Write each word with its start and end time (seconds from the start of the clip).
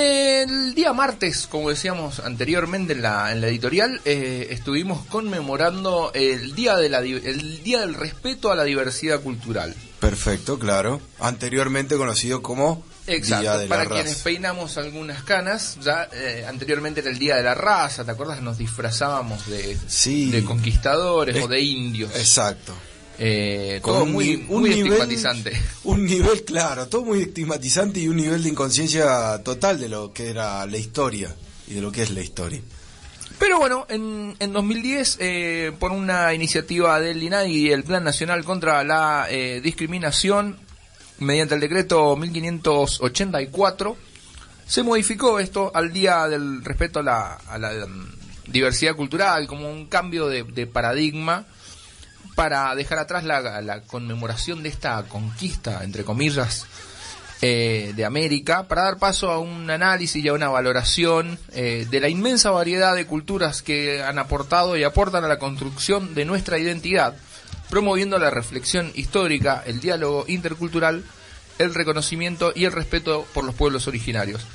El 0.00 0.74
día 0.74 0.92
martes, 0.92 1.46
como 1.46 1.70
decíamos 1.70 2.20
anteriormente 2.20 2.92
en 2.92 3.02
la, 3.02 3.32
en 3.32 3.40
la 3.40 3.48
editorial, 3.48 4.00
eh, 4.04 4.48
estuvimos 4.50 5.04
conmemorando 5.06 6.10
el 6.14 6.54
día, 6.54 6.76
de 6.76 6.88
la, 6.88 6.98
el 6.98 7.62
día 7.62 7.80
del 7.80 7.94
respeto 7.94 8.52
a 8.52 8.56
la 8.56 8.64
diversidad 8.64 9.20
cultural. 9.20 9.74
Perfecto, 10.00 10.58
claro. 10.58 11.00
Anteriormente 11.18 11.96
conocido 11.96 12.42
como 12.42 12.84
Exacto, 13.06 13.40
Día 13.42 13.56
de 13.58 13.66
para 13.68 13.84
la 13.84 13.90
quienes 13.90 14.12
Raza. 14.12 14.24
peinamos 14.24 14.76
algunas 14.76 15.22
canas, 15.22 15.78
ya 15.82 16.08
eh, 16.12 16.44
anteriormente 16.46 17.00
era 17.00 17.10
el 17.10 17.18
Día 17.18 17.36
de 17.36 17.42
la 17.42 17.54
Raza, 17.54 18.04
¿te 18.04 18.10
acuerdas? 18.10 18.42
Nos 18.42 18.58
disfrazábamos 18.58 19.46
de, 19.48 19.78
Sí. 19.88 20.30
de 20.30 20.44
conquistadores 20.44 21.36
Es- 21.36 21.44
o 21.44 21.48
de 21.48 21.60
indios. 21.60 22.10
Exacto. 22.16 22.74
Eh, 23.18 23.78
Con 23.82 23.94
todo 23.94 24.04
un 24.04 24.12
muy, 24.12 24.44
un 24.48 24.60
muy 24.60 24.70
nivel- 24.70 24.92
estigmatizante. 24.92 25.52
Un 25.84 26.04
nivel, 26.04 26.44
claro, 26.44 26.86
todo 26.88 27.04
muy 27.04 27.22
estigmatizante 27.22 28.00
y 28.00 28.08
un 28.08 28.16
nivel 28.16 28.42
de 28.42 28.48
inconsciencia 28.50 29.42
total 29.42 29.78
de 29.80 29.88
lo 29.88 30.12
que 30.12 30.28
era 30.30 30.66
la 30.66 30.76
historia 30.76 31.34
y 31.68 31.74
de 31.74 31.80
lo 31.80 31.90
que 31.92 32.02
es 32.02 32.10
la 32.10 32.20
historia. 32.20 32.60
Pero 33.38 33.58
bueno, 33.58 33.86
en, 33.88 34.34
en 34.38 34.52
2010, 34.52 35.16
eh, 35.20 35.72
por 35.78 35.92
una 35.92 36.32
iniciativa 36.34 37.00
del 37.00 37.22
INAI 37.22 37.50
y 37.52 37.70
el 37.70 37.84
Plan 37.84 38.02
Nacional 38.04 38.44
contra 38.44 38.82
la 38.84 39.26
eh, 39.30 39.60
Discriminación, 39.62 40.58
mediante 41.18 41.54
el 41.54 41.60
decreto 41.60 42.16
1584, 42.16 43.96
se 44.66 44.82
modificó 44.82 45.38
esto 45.38 45.70
al 45.74 45.92
Día 45.92 46.26
del 46.28 46.64
Respeto 46.64 47.00
a 47.00 47.02
la, 47.02 47.34
a 47.34 47.58
la, 47.58 47.86
mm, 47.86 48.12
Diversidad 48.48 48.94
Cultural, 48.96 49.46
como 49.46 49.70
un 49.70 49.86
cambio 49.86 50.28
de, 50.28 50.42
de 50.44 50.66
paradigma 50.66 51.46
para 52.34 52.74
dejar 52.74 52.98
atrás 52.98 53.24
la, 53.24 53.80
conmemoración 53.86 54.62
de 54.62 54.68
esta 54.68 55.02
conquista, 55.04 55.84
entre 55.84 56.04
comillas, 56.04 56.66
eh, 57.42 57.92
de 57.94 58.04
América, 58.04 58.66
para 58.66 58.84
dar 58.84 58.98
paso 58.98 59.30
a 59.30 59.38
un 59.38 59.70
análisis 59.70 60.24
y 60.24 60.28
a 60.28 60.32
una 60.32 60.48
valoración 60.48 61.38
eh, 61.52 61.86
de 61.90 62.00
la 62.00 62.08
inmensa 62.08 62.50
variedad 62.50 62.94
de 62.94 63.06
culturas 63.06 63.62
que 63.62 64.02
han 64.02 64.18
aportado 64.18 64.76
y 64.76 64.84
aportan 64.84 65.24
a 65.24 65.28
la 65.28 65.38
construcción 65.38 66.14
de 66.14 66.24
nuestra 66.24 66.58
identidad, 66.58 67.14
promoviendo 67.68 68.18
la 68.18 68.30
reflexión 68.30 68.90
histórica, 68.94 69.62
el 69.66 69.80
diálogo 69.80 70.24
intercultural, 70.28 71.04
el 71.58 71.74
reconocimiento 71.74 72.52
y 72.54 72.64
el 72.64 72.72
respeto 72.72 73.26
por 73.34 73.44
los 73.44 73.54
pueblos 73.54 73.86
originarios. 73.86 74.46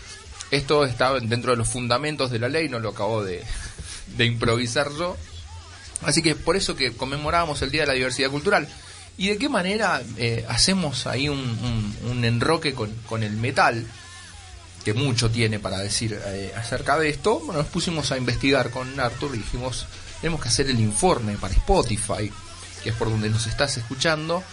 Esto 0.50 0.85
está 0.85 1.13
dentro 1.19 1.52
de 1.52 1.58
los 1.58 1.69
fundamentos 1.69 2.31
de 2.31 2.39
la 2.39 2.50
ley, 2.50 2.67
no 2.67 2.80
lo 2.80 2.89
acabo 2.89 3.23
de 3.23 3.45
improvisar 4.19 4.89
yo, 4.97 5.17
Así 6.03 6.21
que 6.21 6.35
por 6.35 6.55
eso 6.55 6.75
que 6.75 6.91
conmemoramos 6.94 7.61
el 7.61 7.71
Día 7.71 7.81
de 7.81 7.88
la 7.88 7.94
Diversidad 7.94 8.30
Cultural. 8.30 8.67
¿Y 9.17 9.27
de 9.30 9.38
qué 9.38 9.49
manera 9.49 10.02
eh, 10.17 10.45
hacemos 10.49 11.05
ahí 11.05 11.30
un, 11.30 12.21
enroque 12.23 12.73
con, 12.73 12.91
con 13.07 13.23
el 13.23 13.33
metal? 13.33 13.85
Que 14.83 14.94
mucho 14.94 15.29
tiene 15.29 15.59
para 15.59 15.77
decir 15.79 16.19
eh, 16.25 16.53
acerca 16.57 16.97
de 16.97 17.09
esto. 17.09 17.39
Bueno, 17.39 17.61
nos 17.61 17.67
pusimos 17.67 18.11
a 18.11 18.17
investigar 18.17 18.72
con 18.72 18.99
Arthur 18.99 19.35
y 19.35 19.39
dijimos, 19.39 19.85
tenemos 20.22 20.41
que 20.41 20.47
hacer 20.47 20.69
el 20.69 20.79
informe 20.79 21.33
para 21.33 21.53
Spotify, 21.53 22.31
que 22.81 22.89
es 22.89 22.95
por 22.95 23.09
donde 23.09 23.29
nos 23.29 23.45
estás 23.45 23.77
escuchando. 23.77 24.44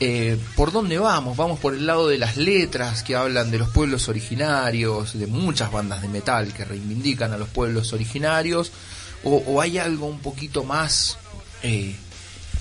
Eh, 0.00 0.38
¿Por 0.54 0.70
dónde 0.70 0.96
vamos? 0.98 1.36
Vamos 1.36 1.58
por 1.58 1.74
el 1.74 1.84
lado 1.86 2.06
de 2.06 2.18
las 2.18 2.36
letras 2.36 3.02
que 3.02 3.16
hablan 3.16 3.50
de 3.50 3.58
los 3.58 3.68
pueblos 3.70 4.08
originarios, 4.08 5.18
de 5.18 5.26
muchas 5.26 5.72
bandas 5.72 6.02
de 6.02 6.08
metal 6.08 6.52
que 6.52 6.64
reivindican 6.64 7.32
a 7.32 7.36
los 7.36 7.48
pueblos 7.48 7.92
originarios, 7.92 8.70
o, 9.24 9.36
o 9.46 9.60
hay 9.60 9.78
algo 9.78 10.06
un 10.06 10.20
poquito 10.20 10.64
más 10.64 11.18
eh, 11.62 11.94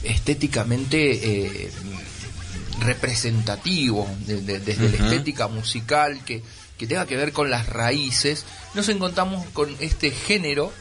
estéticamente 0.03 1.63
eh, 1.65 1.71
representativo, 2.79 4.07
de- 4.25 4.41
de- 4.41 4.59
desde 4.59 4.89
la 4.89 4.97
estética 5.05 5.47
musical 5.47 6.23
que, 6.25 6.43
que 6.77 6.87
tenga 6.87 7.05
que 7.05 7.17
ver 7.17 7.33
con 7.33 7.49
las 7.49 7.67
raíces. 7.67 8.45
Nos 8.75 8.87
encontramos 8.89 9.45
con 9.53 9.75
este 9.79 10.11
género 10.11 10.71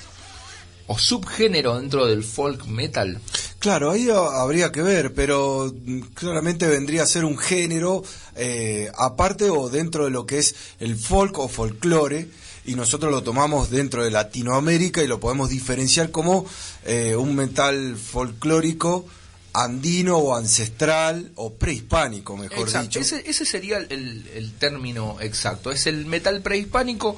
o 0.88 0.98
subgénero 0.98 1.78
dentro 1.80 2.06
del 2.06 2.22
folk 2.22 2.66
metal. 2.66 3.20
Claro, 3.58 3.90
ahí 3.90 4.08
ha- 4.10 4.40
habría 4.40 4.70
que 4.70 4.82
ver, 4.82 5.14
pero 5.14 5.72
mm, 5.84 6.00
claramente 6.14 6.66
vendría 6.66 7.02
a 7.02 7.06
ser 7.06 7.24
un 7.24 7.38
género 7.38 8.04
eh, 8.36 8.90
aparte 8.96 9.50
o 9.50 9.68
dentro 9.68 10.04
de 10.04 10.10
lo 10.10 10.26
que 10.26 10.38
es 10.38 10.54
el 10.78 10.96
folk 10.96 11.38
o 11.38 11.48
folclore, 11.48 12.28
y 12.66 12.74
nosotros 12.74 13.10
lo 13.12 13.22
tomamos 13.22 13.70
dentro 13.70 14.04
de 14.04 14.10
Latinoamérica 14.10 15.02
y 15.02 15.06
lo 15.06 15.20
podemos 15.20 15.50
diferenciar 15.50 16.10
como 16.10 16.46
eh, 16.84 17.14
un 17.16 17.34
metal 17.34 17.96
folclórico 17.96 19.06
andino 19.52 20.18
o 20.18 20.34
ancestral 20.36 21.30
o 21.36 21.54
prehispánico, 21.54 22.36
mejor 22.36 22.58
Exacto, 22.68 22.88
dicho. 22.88 23.00
ese, 23.00 23.22
ese 23.30 23.46
sería 23.46 23.78
el, 23.78 23.86
el- 23.90 24.26
el 24.34 24.52
término 24.52 25.16
exacto. 25.20 25.70
Es 25.70 25.86
el 25.86 26.04
metal 26.06 26.42
prehispánico. 26.42 27.16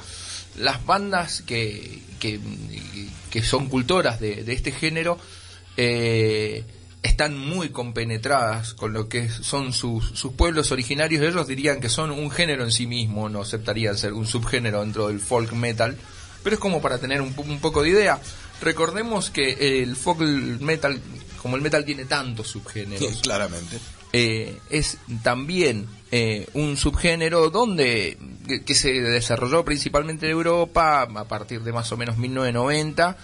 Las 0.56 0.84
bandas 0.86 1.42
que, 1.42 2.00
que, 2.20 2.38
que 3.30 3.42
son 3.42 3.68
cultoras 3.68 4.20
de, 4.20 4.44
de 4.44 4.52
este 4.52 4.70
género 4.72 5.18
eh, 5.76 6.64
están 7.02 7.38
muy 7.38 7.68
compenetradas 7.70 8.74
con 8.74 8.92
lo 8.92 9.08
que 9.08 9.28
son 9.28 9.72
sus, 9.72 10.04
sus 10.18 10.32
pueblos 10.32 10.72
originarios. 10.72 11.22
Ellos 11.22 11.46
dirían 11.46 11.80
que 11.80 11.88
son 11.88 12.10
un 12.10 12.30
género 12.30 12.64
en 12.64 12.72
sí 12.72 12.86
mismo, 12.86 13.28
no 13.28 13.42
aceptarían 13.42 13.96
ser 13.96 14.12
un 14.12 14.26
subgénero 14.26 14.80
dentro 14.80 15.08
del 15.08 15.20
folk 15.20 15.52
metal. 15.52 15.96
Pero 16.42 16.54
es 16.54 16.60
como 16.60 16.80
para 16.80 16.98
tener 16.98 17.20
un, 17.20 17.34
un 17.36 17.60
poco 17.60 17.82
de 17.82 17.90
idea. 17.90 18.20
Recordemos 18.60 19.30
que 19.30 19.82
el 19.82 19.94
folk 19.96 20.20
metal, 20.60 21.00
como 21.42 21.56
el 21.56 21.62
metal 21.62 21.84
tiene 21.84 22.04
tantos 22.04 22.48
subgéneros, 22.48 23.08
Sí, 23.14 23.20
claramente. 23.22 23.78
eh, 24.12 24.58
es 24.70 24.98
también 25.22 25.86
eh, 26.10 26.46
un 26.54 26.76
subgénero 26.76 27.50
donde 27.50 28.16
que, 28.48 28.64
que 28.64 28.74
se 28.74 28.92
desarrolló 28.92 29.64
principalmente 29.64 30.26
en 30.26 30.32
Europa 30.32 31.02
a 31.02 31.24
partir 31.28 31.62
de 31.62 31.72
más 31.72 31.92
o 31.92 31.96
menos 31.96 32.16
1990 32.16 33.16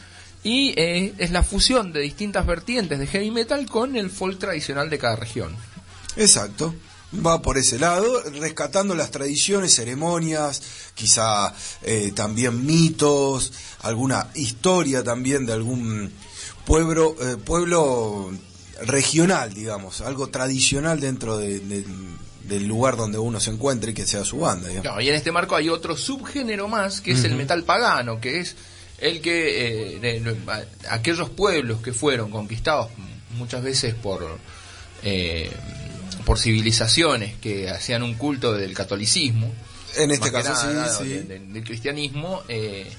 y 0.44 0.72
eh, 0.78 1.12
es 1.18 1.30
la 1.32 1.42
fusión 1.42 1.92
de 1.92 2.00
distintas 2.00 2.46
vertientes 2.46 2.98
de 3.00 3.06
heavy 3.08 3.30
metal 3.32 3.66
con 3.66 3.96
el 3.96 4.10
folk 4.10 4.38
tradicional 4.38 4.88
de 4.90 4.98
cada 4.98 5.16
región. 5.16 5.56
Exacto. 6.16 6.74
Va 7.24 7.40
por 7.42 7.58
ese 7.58 7.78
lado, 7.78 8.22
rescatando 8.40 8.94
las 8.96 9.10
tradiciones, 9.12 9.74
ceremonias, 9.74 10.62
quizá 10.94 11.54
eh, 11.82 12.12
también 12.14 12.66
mitos, 12.66 13.52
alguna 13.82 14.28
historia 14.34 15.02
también 15.04 15.46
de 15.46 15.52
algún 15.52 16.10
pueblo, 16.66 17.14
eh, 17.20 17.36
pueblo 17.36 18.32
regional, 18.82 19.54
digamos, 19.54 20.00
algo 20.00 20.28
tradicional 20.28 20.98
dentro 21.00 21.36
de- 21.38 21.60
de- 21.60 21.84
del 22.48 22.66
lugar 22.66 22.96
donde 22.96 23.18
uno 23.18 23.38
se 23.40 23.50
encuentre 23.50 23.92
y 23.92 23.94
que 23.94 24.06
sea 24.06 24.24
su 24.24 24.38
banda. 24.40 24.68
digamos. 24.68 24.82
Claro, 24.82 25.00
y 25.00 25.08
en 25.08 25.14
este 25.14 25.32
marco 25.32 25.54
hay 25.56 25.68
otro 25.68 25.96
subgénero 25.96 26.68
más 26.68 27.00
que 27.00 27.12
es 27.12 27.24
el 27.24 27.36
metal 27.36 27.62
pagano, 27.62 28.20
que 28.20 28.40
es 28.40 28.56
el 28.98 29.20
que 29.20 29.96
eh, 29.96 30.34
aquellos 30.90 31.28
pueblos 31.30 31.80
que 31.82 31.92
fueron 31.92 32.30
conquistados 32.30 32.90
muchas 33.36 33.62
veces 33.62 33.94
por 33.94 34.38
eh, 35.02 35.50
por 36.24 36.38
civilizaciones 36.38 37.36
que 37.38 37.68
hacían 37.68 38.02
un 38.02 38.14
culto 38.14 38.52
del 38.54 38.72
catolicismo, 38.74 39.52
En 39.96 40.10
este 40.10 40.32
caso, 40.32 40.50
nada, 40.72 40.88
sí, 40.98 41.04
sí. 41.04 41.08
de- 41.10 41.22
de- 41.24 41.38
del 41.40 41.64
cristianismo, 41.64 42.42
eh, 42.48 42.90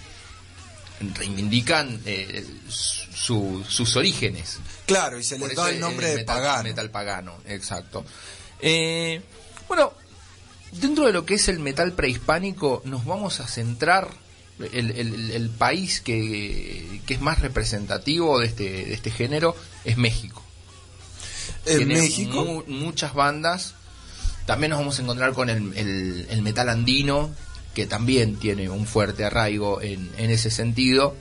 reivindican 1.15 1.99
eh, 2.05 2.45
su- 2.69 3.63
sus 3.67 3.95
orígenes. 3.95 4.59
Claro, 4.85 5.19
y 5.19 5.23
se 5.23 5.37
les 5.39 5.55
da 5.55 5.69
el 5.69 5.79
nombre 5.79 6.07
de 6.09 6.15
metal, 6.17 6.35
pagano. 6.37 6.63
Metal 6.63 6.89
pagano, 6.91 7.37
exacto. 7.47 8.05
Eh, 8.61 9.21
bueno, 9.67 9.93
dentro 10.73 11.05
de 11.07 11.13
lo 11.13 11.25
que 11.25 11.33
es 11.35 11.47
el 11.49 11.59
metal 11.59 11.93
prehispánico, 11.93 12.81
nos 12.85 13.03
vamos 13.05 13.39
a 13.39 13.47
centrar 13.47 14.09
el, 14.73 14.91
el- 14.91 15.31
el 15.31 15.49
país 15.49 15.99
que, 16.01 17.01
que 17.05 17.13
es 17.13 17.21
más 17.21 17.39
representativo 17.39 18.39
de 18.39 18.45
este, 18.47 18.63
de 18.63 18.93
este 18.93 19.11
género 19.11 19.55
es 19.83 19.97
México. 19.97 20.41
En 21.65 21.77
Tiene 21.79 21.95
México, 21.95 22.45
mu- 22.45 22.63
muchas 22.67 23.13
bandas. 23.13 23.75
También 24.45 24.69
nos 24.71 24.79
vamos 24.79 24.99
a 24.99 25.01
encontrar 25.01 25.33
con 25.33 25.49
el, 25.49 25.73
el- 25.75 26.27
el 26.29 26.41
metal 26.41 26.69
andino, 26.69 27.31
que 27.73 27.85
también 27.87 28.35
tiene 28.37 28.69
un 28.69 28.85
fuerte 28.85 29.25
arraigo 29.25 29.81
en, 29.81 30.09
en 30.17 30.29
ese 30.29 30.49
sentido. 30.51 31.15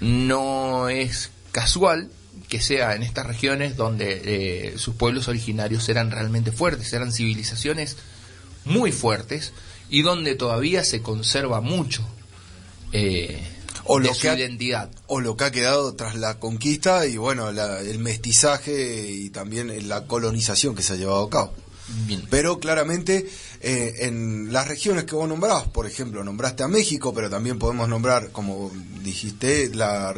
No 0.00 0.88
es 0.88 1.30
casual 1.52 2.10
que 2.48 2.60
sea 2.60 2.94
en 2.94 3.02
estas 3.02 3.26
regiones 3.26 3.76
donde 3.76 4.20
eh, 4.72 4.78
sus 4.78 4.94
pueblos 4.94 5.26
originarios 5.28 5.88
eran 5.88 6.10
realmente 6.10 6.52
fuertes, 6.52 6.92
eran 6.92 7.12
civilizaciones 7.12 7.96
muy 8.64 8.92
fuertes 8.92 9.52
y 9.88 10.02
donde 10.02 10.34
todavía 10.34 10.84
se 10.84 11.00
conserva 11.00 11.60
mucho 11.60 12.06
eh, 12.96 13.42
O 13.84 14.00
de 14.00 14.08
lo 14.08 14.14
su 14.14 14.22
que 14.22 14.28
ha- 14.30 14.34
identidad. 14.38 14.90
o 15.06 15.20
lo 15.20 15.36
que 15.36 15.44
ha 15.44 15.50
quedado 15.52 15.94
tras 15.94 16.14
la 16.16 16.38
conquista 16.38 17.06
y 17.06 17.16
bueno, 17.16 17.52
la- 17.52 17.80
el 17.80 17.98
mestizaje 17.98 19.10
y 19.10 19.30
también 19.30 19.88
la 19.88 20.06
colonización 20.06 20.74
que 20.74 20.82
se 20.82 20.94
ha 20.94 20.96
llevado 20.96 21.24
a 21.24 21.30
cabo. 21.30 21.54
Bien. 22.06 22.24
Pero 22.30 22.58
claramente 22.58 23.28
eh, 23.60 23.94
en 24.00 24.52
las 24.52 24.66
regiones 24.66 25.04
que 25.04 25.14
vos 25.14 25.28
nombrás, 25.28 25.68
por 25.68 25.86
ejemplo, 25.86 26.24
nombraste 26.24 26.64
a 26.64 26.68
México, 26.68 27.14
pero 27.14 27.30
también 27.30 27.58
podemos 27.60 27.88
nombrar, 27.88 28.32
como 28.32 28.72
dijiste, 29.04 29.70
la, 29.72 30.12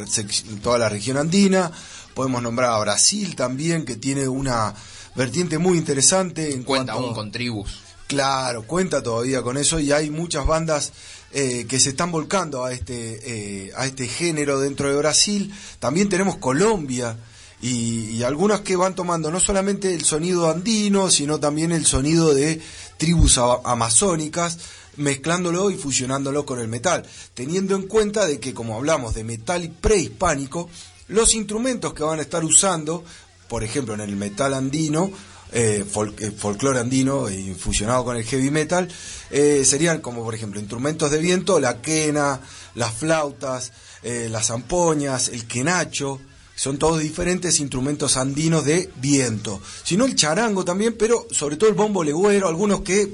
toda 0.63 0.79
la 0.79 0.89
región 0.89 1.17
andina, 1.17 1.71
podemos 2.15 2.41
nombrar 2.41 2.71
a 2.71 2.79
Brasil 2.79 3.35
también, 3.35 3.85
que 3.85 3.95
tiene 3.97 4.27
una 4.27 4.73
vertiente 5.15 5.57
muy 5.59 5.77
interesante 5.77 6.53
en 6.53 6.63
Cuenta 6.63 6.93
cuanto 6.93 7.07
aún 7.07 7.15
con 7.15 7.31
tribus. 7.31 7.79
Claro, 8.09 8.63
cuenta 8.63 9.03
todavía 9.03 9.43
con 9.43 9.55
eso 9.55 9.79
y 9.79 9.91
hay 9.91 10.09
muchas 10.09 10.47
bandas 10.47 10.93
eh, 11.31 11.67
que 11.69 11.79
se 11.79 11.89
están 11.89 12.11
volcando 12.11 12.65
a 12.65 12.73
este, 12.73 13.67
eh, 13.67 13.71
a 13.77 13.85
este 13.85 14.07
género 14.07 14.59
dentro 14.59 14.89
de 14.89 14.97
Brasil. 14.97 15.53
También 15.77 16.09
tenemos 16.09 16.37
Colombia 16.37 17.15
y, 17.61 18.23
algunas 18.23 18.61
que 18.61 18.75
van 18.75 18.95
tomando 18.95 19.29
no 19.29 19.39
solamente 19.39 19.93
el 19.93 20.03
sonido 20.05 20.49
andino, 20.49 21.11
sino 21.11 21.39
también 21.39 21.71
el 21.71 21.85
sonido 21.85 22.33
de 22.33 22.59
tribus 22.97 23.37
amazónicas 23.37 24.57
mezclándolo 24.97 25.69
y 25.69 25.77
fusionándolo 25.77 26.47
con 26.47 26.59
el 26.59 26.67
metal, 26.67 27.05
teniendo 27.35 27.75
en 27.75 27.83
cuenta 27.83 28.25
de 28.25 28.39
que 28.39 28.55
como 28.55 28.75
hablamos 28.75 29.13
de 29.13 29.23
metal 29.23 29.71
prehispánico, 29.79 30.67
los 31.09 31.35
instrumentos 31.35 31.93
que 31.93 32.01
van 32.01 32.17
a 32.17 32.23
estar 32.23 32.43
usando, 32.43 33.03
por 33.47 33.63
ejemplo 33.63 33.93
en 33.93 34.01
el 34.01 34.15
metal 34.15 34.55
andino, 34.55 35.11
eh, 35.51 35.83
eh, 36.19 36.31
folclore 36.31 36.79
andino 36.79 37.29
y 37.29 37.55
fusionado 37.55 38.05
con 38.05 38.15
el 38.15 38.23
heavy 38.23 38.51
metal, 38.51 38.87
eh, 39.31 39.63
serían 39.65 39.99
como 39.99 40.23
por 40.23 40.35
ejemplo 40.35 40.59
instrumentos 40.59 41.09
de 41.09 41.17
viento, 41.17 41.59
la 41.59 41.81
quena, 41.81 42.39
las 42.75 42.93
flautas, 42.93 43.71
las 44.03 44.47
zampoñas, 44.47 45.27
el 45.27 45.45
quenacho, 45.45 46.21
son 46.55 46.77
todos 46.77 46.99
diferentes 46.99 47.59
instrumentos 47.59 48.15
andinos 48.15 48.63
de 48.63 48.89
viento. 48.97 49.61
Sino 49.83 50.05
el 50.05 50.15
charango 50.15 50.63
también, 50.63 50.95
pero 50.97 51.27
sobre 51.31 51.57
todo 51.57 51.69
el 51.69 51.75
bombo 51.75 52.03
legüero, 52.03 52.47
algunos 52.47 52.81
que 52.81 53.11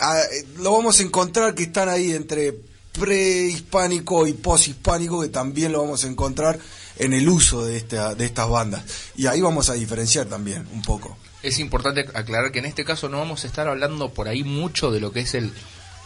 ah, 0.00 0.20
lo 0.58 0.72
vamos 0.72 1.00
a 1.00 1.02
encontrar 1.02 1.54
que 1.54 1.64
están 1.64 1.88
ahí 1.88 2.12
entre 2.12 2.54
prehispánico 2.92 4.26
y 4.26 4.34
poshispánico, 4.34 5.20
que 5.20 5.28
también 5.28 5.72
lo 5.72 5.80
vamos 5.80 6.04
a 6.04 6.08
encontrar 6.08 6.60
en 6.96 7.12
el 7.12 7.28
uso 7.28 7.64
de, 7.64 7.76
esta, 7.76 8.14
de 8.14 8.24
estas 8.24 8.48
bandas. 8.48 8.84
Y 9.16 9.26
ahí 9.26 9.40
vamos 9.40 9.68
a 9.68 9.74
diferenciar 9.74 10.26
también 10.26 10.68
un 10.72 10.82
poco 10.82 11.16
es 11.44 11.58
importante 11.58 12.06
aclarar 12.14 12.52
que 12.52 12.58
en 12.58 12.66
este 12.66 12.84
caso 12.84 13.08
no 13.08 13.18
vamos 13.18 13.44
a 13.44 13.46
estar 13.46 13.68
hablando 13.68 14.12
por 14.12 14.28
ahí 14.28 14.44
mucho 14.44 14.90
de 14.90 15.00
lo 15.00 15.12
que 15.12 15.20
es 15.20 15.34
el, 15.34 15.52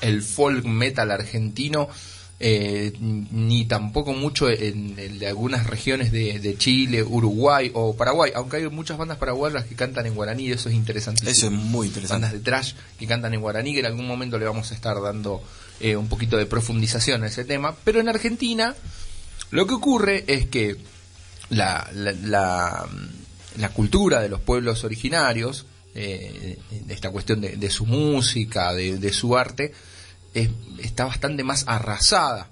el 0.01 0.23
folk 0.23 0.65
metal 0.65 1.11
argentino, 1.11 1.89
eh, 2.41 2.93
ni 3.01 3.65
tampoco 3.65 4.13
mucho 4.13 4.49
en, 4.49 4.95
de 4.95 5.27
algunas 5.27 5.67
regiones 5.67 6.13
de, 6.13 6.55
Chile, 6.57 7.03
Uruguay 7.03 7.71
o 7.75 7.97
Paraguay, 7.97 8.33
aunque 8.35 8.59
hay 8.59 8.69
muchas 8.69 8.97
bandas 8.97 9.19
paraguayas 9.19 9.65
que 9.65 9.75
cantan 9.75 10.07
en 10.07 10.15
guaraní, 10.15 10.47
y 10.47 10.53
eso 10.53 10.69
es 10.69 10.75
interesante. 10.75 11.29
Eso 11.29 11.47
es 11.47 11.53
muy 11.53 11.89
interesante. 11.89 12.27
Bandas 12.27 12.33
de 12.33 12.41
trash 12.41 12.75
que 12.99 13.07
cantan 13.07 13.35
en 13.35 13.41
guaraní, 13.41 13.73
que 13.73 13.81
en 13.81 13.87
algún 13.87 14.07
momento 14.07 14.39
le 14.39 14.45
vamos 14.45 14.71
a 14.71 14.75
estar 14.75 15.01
dando 15.01 15.43
eh, 15.81 15.97
un 15.97 16.09
poquito 16.09 16.37
de 16.37 16.47
profundización 16.47 17.25
a 17.25 17.27
ese 17.27 17.45
tema, 17.45 17.75
pero 17.85 18.01
en 18.01 18.09
Argentina 18.09 18.75
lo 19.51 19.67
que 19.67 19.75
ocurre 19.75 20.25
es 20.27 20.47
que 20.47 20.77
la, 21.51 21.89
la 21.95 22.13
la 22.13 22.87
cultura 23.71 24.21
de 24.21 24.29
los 24.29 24.41
pueblos 24.41 24.85
originarios, 24.85 25.67
eh, 25.95 26.59
esta 26.89 27.11
cuestión 27.11 27.41
de, 27.41 27.71
su 27.71 27.87
música, 27.87 28.73
de, 28.73 29.13
su 29.13 29.37
arte, 29.37 29.73
está 30.79 31.07
bastante 31.07 31.43
más 31.43 31.65
arrasada 31.67 32.51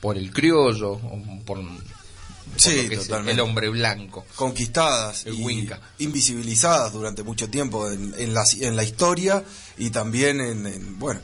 por 0.00 0.16
el 0.16 0.32
criollo, 0.32 1.00
por, 1.44 1.58
el 1.58 3.40
hombre 3.40 3.68
blanco. 3.68 4.26
Conquistadas, 4.34 5.26
el 5.26 5.34
y 5.34 5.70
invisibilizadas 5.98 6.92
durante 6.92 7.22
mucho 7.22 7.48
tiempo 7.48 7.90
en, 7.90 8.34
la, 8.34 8.44
en 8.60 8.76
la 8.76 8.84
historia 8.84 9.44
y 9.76 9.90
también 9.90 10.40
en, 10.40 10.98
bueno, 10.98 11.20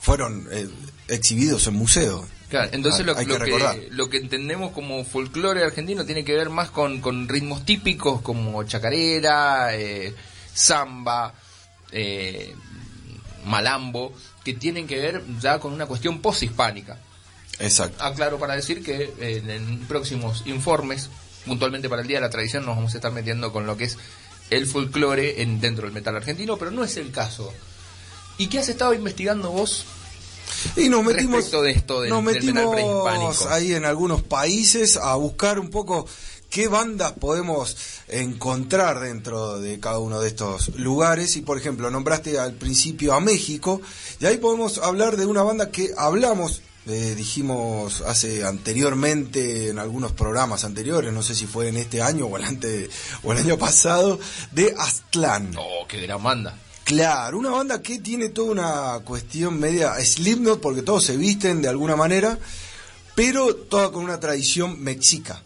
fueron 0.00 0.46
eh, 0.52 0.68
exhibidos 1.08 1.66
en 1.66 1.74
museos 1.74 2.26
entonces 2.50 3.04
lo, 3.04 3.16
que, 3.16 3.88
lo, 3.90 4.08
que, 4.08 4.18
entendemos 4.18 4.72
como 4.72 5.04
folclore 5.04 5.64
argentino 5.64 6.04
tiene 6.04 6.24
que 6.24 6.34
ver 6.34 6.50
más 6.50 6.70
con, 6.70 7.28
ritmos 7.28 7.64
típicos 7.64 8.20
como 8.20 8.62
chacarera, 8.64 9.74
eh, 9.74 10.14
samba, 10.52 11.34
eh, 11.90 12.54
malambo, 13.46 14.12
que 14.44 14.54
tienen 14.54 14.86
que 14.86 15.00
ver 15.00 15.22
ya 15.40 15.58
con 15.58 15.72
una 15.72 15.86
cuestión 15.86 16.20
poshispánica. 16.20 16.98
Exacto. 17.58 18.02
Aclaro 18.02 18.38
para 18.38 18.54
decir 18.54 18.82
que 18.82 19.12
en, 19.18 19.80
próximos 19.86 20.42
informes, 20.46 21.10
puntualmente 21.46 21.88
para 21.88 22.02
el 22.02 22.08
Día 22.08 22.18
de 22.18 22.22
la 22.22 22.30
Tradición, 22.30 22.64
nos 22.64 22.76
vamos 22.76 22.94
a 22.94 22.98
estar 22.98 23.12
metiendo 23.12 23.52
con 23.52 23.66
lo 23.66 23.76
que 23.76 23.84
es 23.84 23.98
el 24.50 24.66
folclore 24.66 25.42
en, 25.42 25.60
dentro 25.60 25.84
del 25.84 25.94
metal 25.94 26.16
argentino, 26.16 26.56
pero 26.56 26.70
no 26.70 26.84
es 26.84 26.96
el 26.96 27.10
caso. 27.10 27.52
¿Y 28.38 28.48
qué 28.48 28.58
has 28.58 28.68
estado 28.68 28.94
investigando 28.94 29.50
vos 29.50 29.86
y 30.76 30.88
nos 30.88 31.04
metimos, 31.04 31.50
de 31.50 31.70
esto 31.70 32.04
nos 32.06 32.22
metimos 32.22 33.46
ahí 33.46 33.74
en 33.74 33.84
algunos 33.84 34.22
países 34.22 34.96
a 34.96 35.14
buscar 35.14 35.58
un 35.58 35.70
poco 35.70 36.06
qué 36.50 36.68
bandas 36.68 37.12
podemos 37.12 37.76
encontrar 38.08 39.00
dentro 39.00 39.58
de 39.58 39.80
cada 39.80 39.98
uno 39.98 40.20
de 40.20 40.28
estos 40.28 40.76
lugares. 40.76 41.36
Y 41.36 41.40
por 41.42 41.58
ejemplo, 41.58 41.90
nombraste 41.90 42.38
al 42.38 42.54
principio 42.54 43.14
a 43.14 43.20
México, 43.20 43.80
y 44.20 44.26
ahí 44.26 44.36
podemos 44.36 44.78
hablar 44.78 45.16
de 45.16 45.26
una 45.26 45.42
banda 45.42 45.70
que 45.70 45.90
hablamos. 45.96 46.62
Eh, 46.86 47.14
dijimos 47.16 48.02
hace 48.02 48.44
anteriormente 48.44 49.70
en 49.70 49.78
algunos 49.78 50.12
programas 50.12 50.64
anteriores, 50.64 51.14
no 51.14 51.22
sé 51.22 51.34
si 51.34 51.46
fue 51.46 51.68
en 51.68 51.78
este 51.78 52.02
año 52.02 52.26
o 52.26 52.36
el, 52.36 52.90
o 53.22 53.32
el 53.32 53.38
año 53.38 53.58
pasado, 53.58 54.20
de 54.52 54.74
Aztlán. 54.78 55.54
Oh, 55.56 55.86
qué 55.88 56.02
gran 56.02 56.22
banda. 56.22 56.58
Claro, 56.84 57.38
una 57.38 57.48
banda 57.48 57.80
que 57.80 57.98
tiene 57.98 58.28
toda 58.28 58.50
una 58.50 59.00
cuestión 59.04 59.58
media 59.58 59.94
Slipknot 59.94 60.60
porque 60.60 60.82
todos 60.82 61.02
se 61.02 61.16
visten 61.16 61.62
de 61.62 61.68
alguna 61.68 61.96
manera, 61.96 62.38
pero 63.14 63.54
toda 63.54 63.90
con 63.90 64.04
una 64.04 64.20
tradición 64.20 64.82
mexica, 64.82 65.42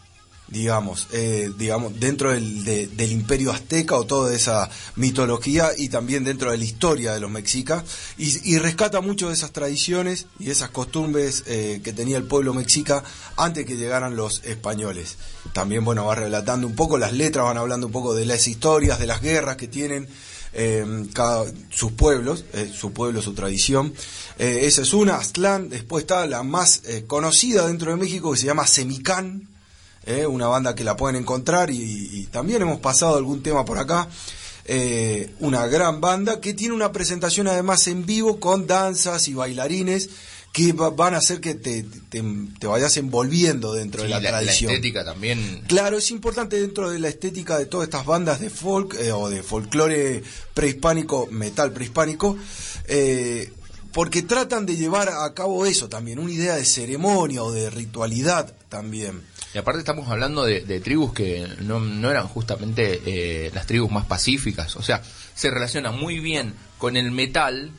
digamos, 0.49 1.07
eh, 1.13 1.53
digamos 1.57 2.01
dentro 2.01 2.33
del, 2.33 2.65
del, 2.65 3.13
imperio 3.13 3.53
azteca 3.53 3.95
o 3.95 4.05
toda 4.05 4.35
esa 4.35 4.69
mitología 4.97 5.71
y 5.79 5.91
también 5.91 6.25
dentro 6.25 6.51
de 6.51 6.59
la 6.59 6.65
historia 6.65 7.13
de 7.13 7.21
los 7.21 7.31
mexicas 7.31 7.85
y, 8.17 8.59
rescata 8.59 9.01
mucho 9.01 9.29
de 9.29 9.35
esas 9.35 9.53
tradiciones 9.53 10.27
y 10.41 10.51
esas 10.51 10.71
costumbres 10.71 11.45
eh, 11.47 11.81
que 11.85 11.93
tenía 11.93 12.17
el 12.17 12.25
pueblo 12.25 12.53
mexica 12.53 13.05
antes 13.37 13.65
que 13.65 13.77
llegaran 13.77 14.17
los 14.17 14.43
españoles. 14.43 15.19
También, 15.53 15.85
bueno, 15.85 16.07
va 16.07 16.17
relatando 16.17 16.67
un 16.67 16.75
poco 16.75 16.99
las 16.99 17.13
letras, 17.13 17.45
van 17.45 17.59
hablando 17.59 17.87
un 17.87 17.93
poco 17.93 18.13
de 18.13 18.27
las 18.27 18.49
historias, 18.49 18.99
de 18.99 19.07
las 19.07 19.23
guerras 19.23 19.57
que 19.57 19.69
tienen 19.69 20.09
eh, 20.53 21.07
cada, 21.13 21.45
sus 21.71 21.93
pueblos, 21.93 22.45
eh, 22.53 22.71
su 22.75 22.93
pueblo, 22.93 23.23
su 23.23 23.35
tradición. 23.35 23.93
Eh, 24.39 24.61
esa 24.63 24.83
es 24.83 24.93
una, 24.93 25.17
Aztlán, 25.17 25.69
después 25.69 26.03
está 26.03 26.27
la 26.27 26.43
más 26.43 26.83
conocida 27.07 27.67
dentro 27.67 27.91
de 27.91 27.97
México 27.97 28.33
que 28.33 28.39
se 28.39 28.47
llama 28.47 28.67
Semicán, 28.67 29.49
una 30.31 30.47
banda 30.47 30.75
que 30.75 30.85
la 30.85 30.97
pueden 30.97 31.17
encontrar 31.17 31.71
y, 31.71 32.27
también 32.33 32.63
hemos 32.63 32.81
pasado 32.81 33.17
algún 33.17 33.43
tema 33.43 33.67
por 33.67 33.79
acá. 33.79 34.09
una 35.41 35.67
gran 35.67 36.01
banda 36.01 36.41
que 36.41 36.55
tiene 36.55 36.75
una 36.75 36.93
presentación 36.93 37.47
además 37.47 37.87
en 37.89 38.07
vivo 38.07 38.41
con 38.41 38.67
danzas 38.67 39.29
y 39.29 39.35
bailarines 39.35 40.09
que 40.53 40.73
van 40.73 41.15
a 41.15 41.19
hacer 41.19 41.41
que 41.41 41.55
te, 41.55 41.83
te, 41.83 42.67
vayas 42.67 42.97
envolviendo 42.97 43.75
dentro 43.75 44.03
de 44.03 44.09
la, 44.09 44.21
tradición. 44.21 44.71
La 44.71 44.77
estética 44.77 45.05
también. 45.05 45.63
Claro, 45.67 45.99
es 45.99 46.11
importante 46.11 46.61
dentro 46.61 46.91
de 46.91 46.99
la 46.99 47.09
estética 47.09 47.59
de 47.59 47.67
todas 47.67 47.87
estas 47.87 48.07
bandas 48.07 48.41
de 48.41 48.51
folk 48.51 48.95
eh, 48.95 49.13
o 49.13 49.29
de 49.29 49.43
folclore 49.43 50.23
prehispánico, 50.55 51.29
metal 51.31 51.73
prehispánico, 51.73 52.37
eh, 52.87 53.53
porque 53.93 54.23
tratan 54.23 54.67
de 54.67 54.77
llevar 54.77 55.09
a 55.09 55.33
cabo 55.35 55.67
eso 55.67 55.89
también, 55.89 56.19
una 56.19 56.33
idea 56.33 56.57
de 56.57 56.65
ceremonia 56.65 57.43
o 57.43 57.53
de 57.53 57.71
ritualidad 57.71 58.55
también. 58.69 59.23
Y 59.55 59.59
aparte 59.59 59.81
estamos 59.81 60.09
hablando 60.09 60.45
de, 60.45 60.81
tribus 60.81 61.13
que 61.13 61.47
no, 61.61 61.81
no 61.81 62.11
eran 62.11 62.29
justamente 62.29 63.01
eh, 63.07 63.51
las 63.55 63.67
tribus 63.67 63.91
más 63.91 64.07
pacíficas, 64.07 64.77
o 64.77 64.83
sea, 64.83 65.03
se 65.35 65.51
relaciona 65.51 65.91
muy 65.91 66.21
bien 66.21 66.55
con 66.79 66.97
el 66.97 67.11
metal, 67.13 67.71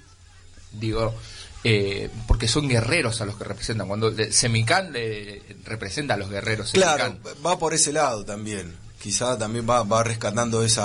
digo, 0.72 1.14
eh, 1.63 2.10
porque 2.28 2.48
son 2.48 2.68
guerreros 2.68 3.22
a 3.22 3.25
los 3.25 3.36
que 3.38 3.44
representan. 3.44 3.88
Cuando 3.88 4.13
Semicán 4.32 4.94
le 4.94 5.42
representa 5.66 6.13
a 6.13 6.18
los 6.18 6.30
guerreros. 6.30 6.72
Claro, 6.72 7.18
va 7.46 7.60
por 7.60 7.74
ese 7.74 7.92
lado 7.92 8.24
también. 8.25 8.74
Quizá 9.01 9.38
también 9.38 9.66
va, 9.70 9.84
va 9.84 10.04
rescatando 10.04 10.63
ese 10.63 10.82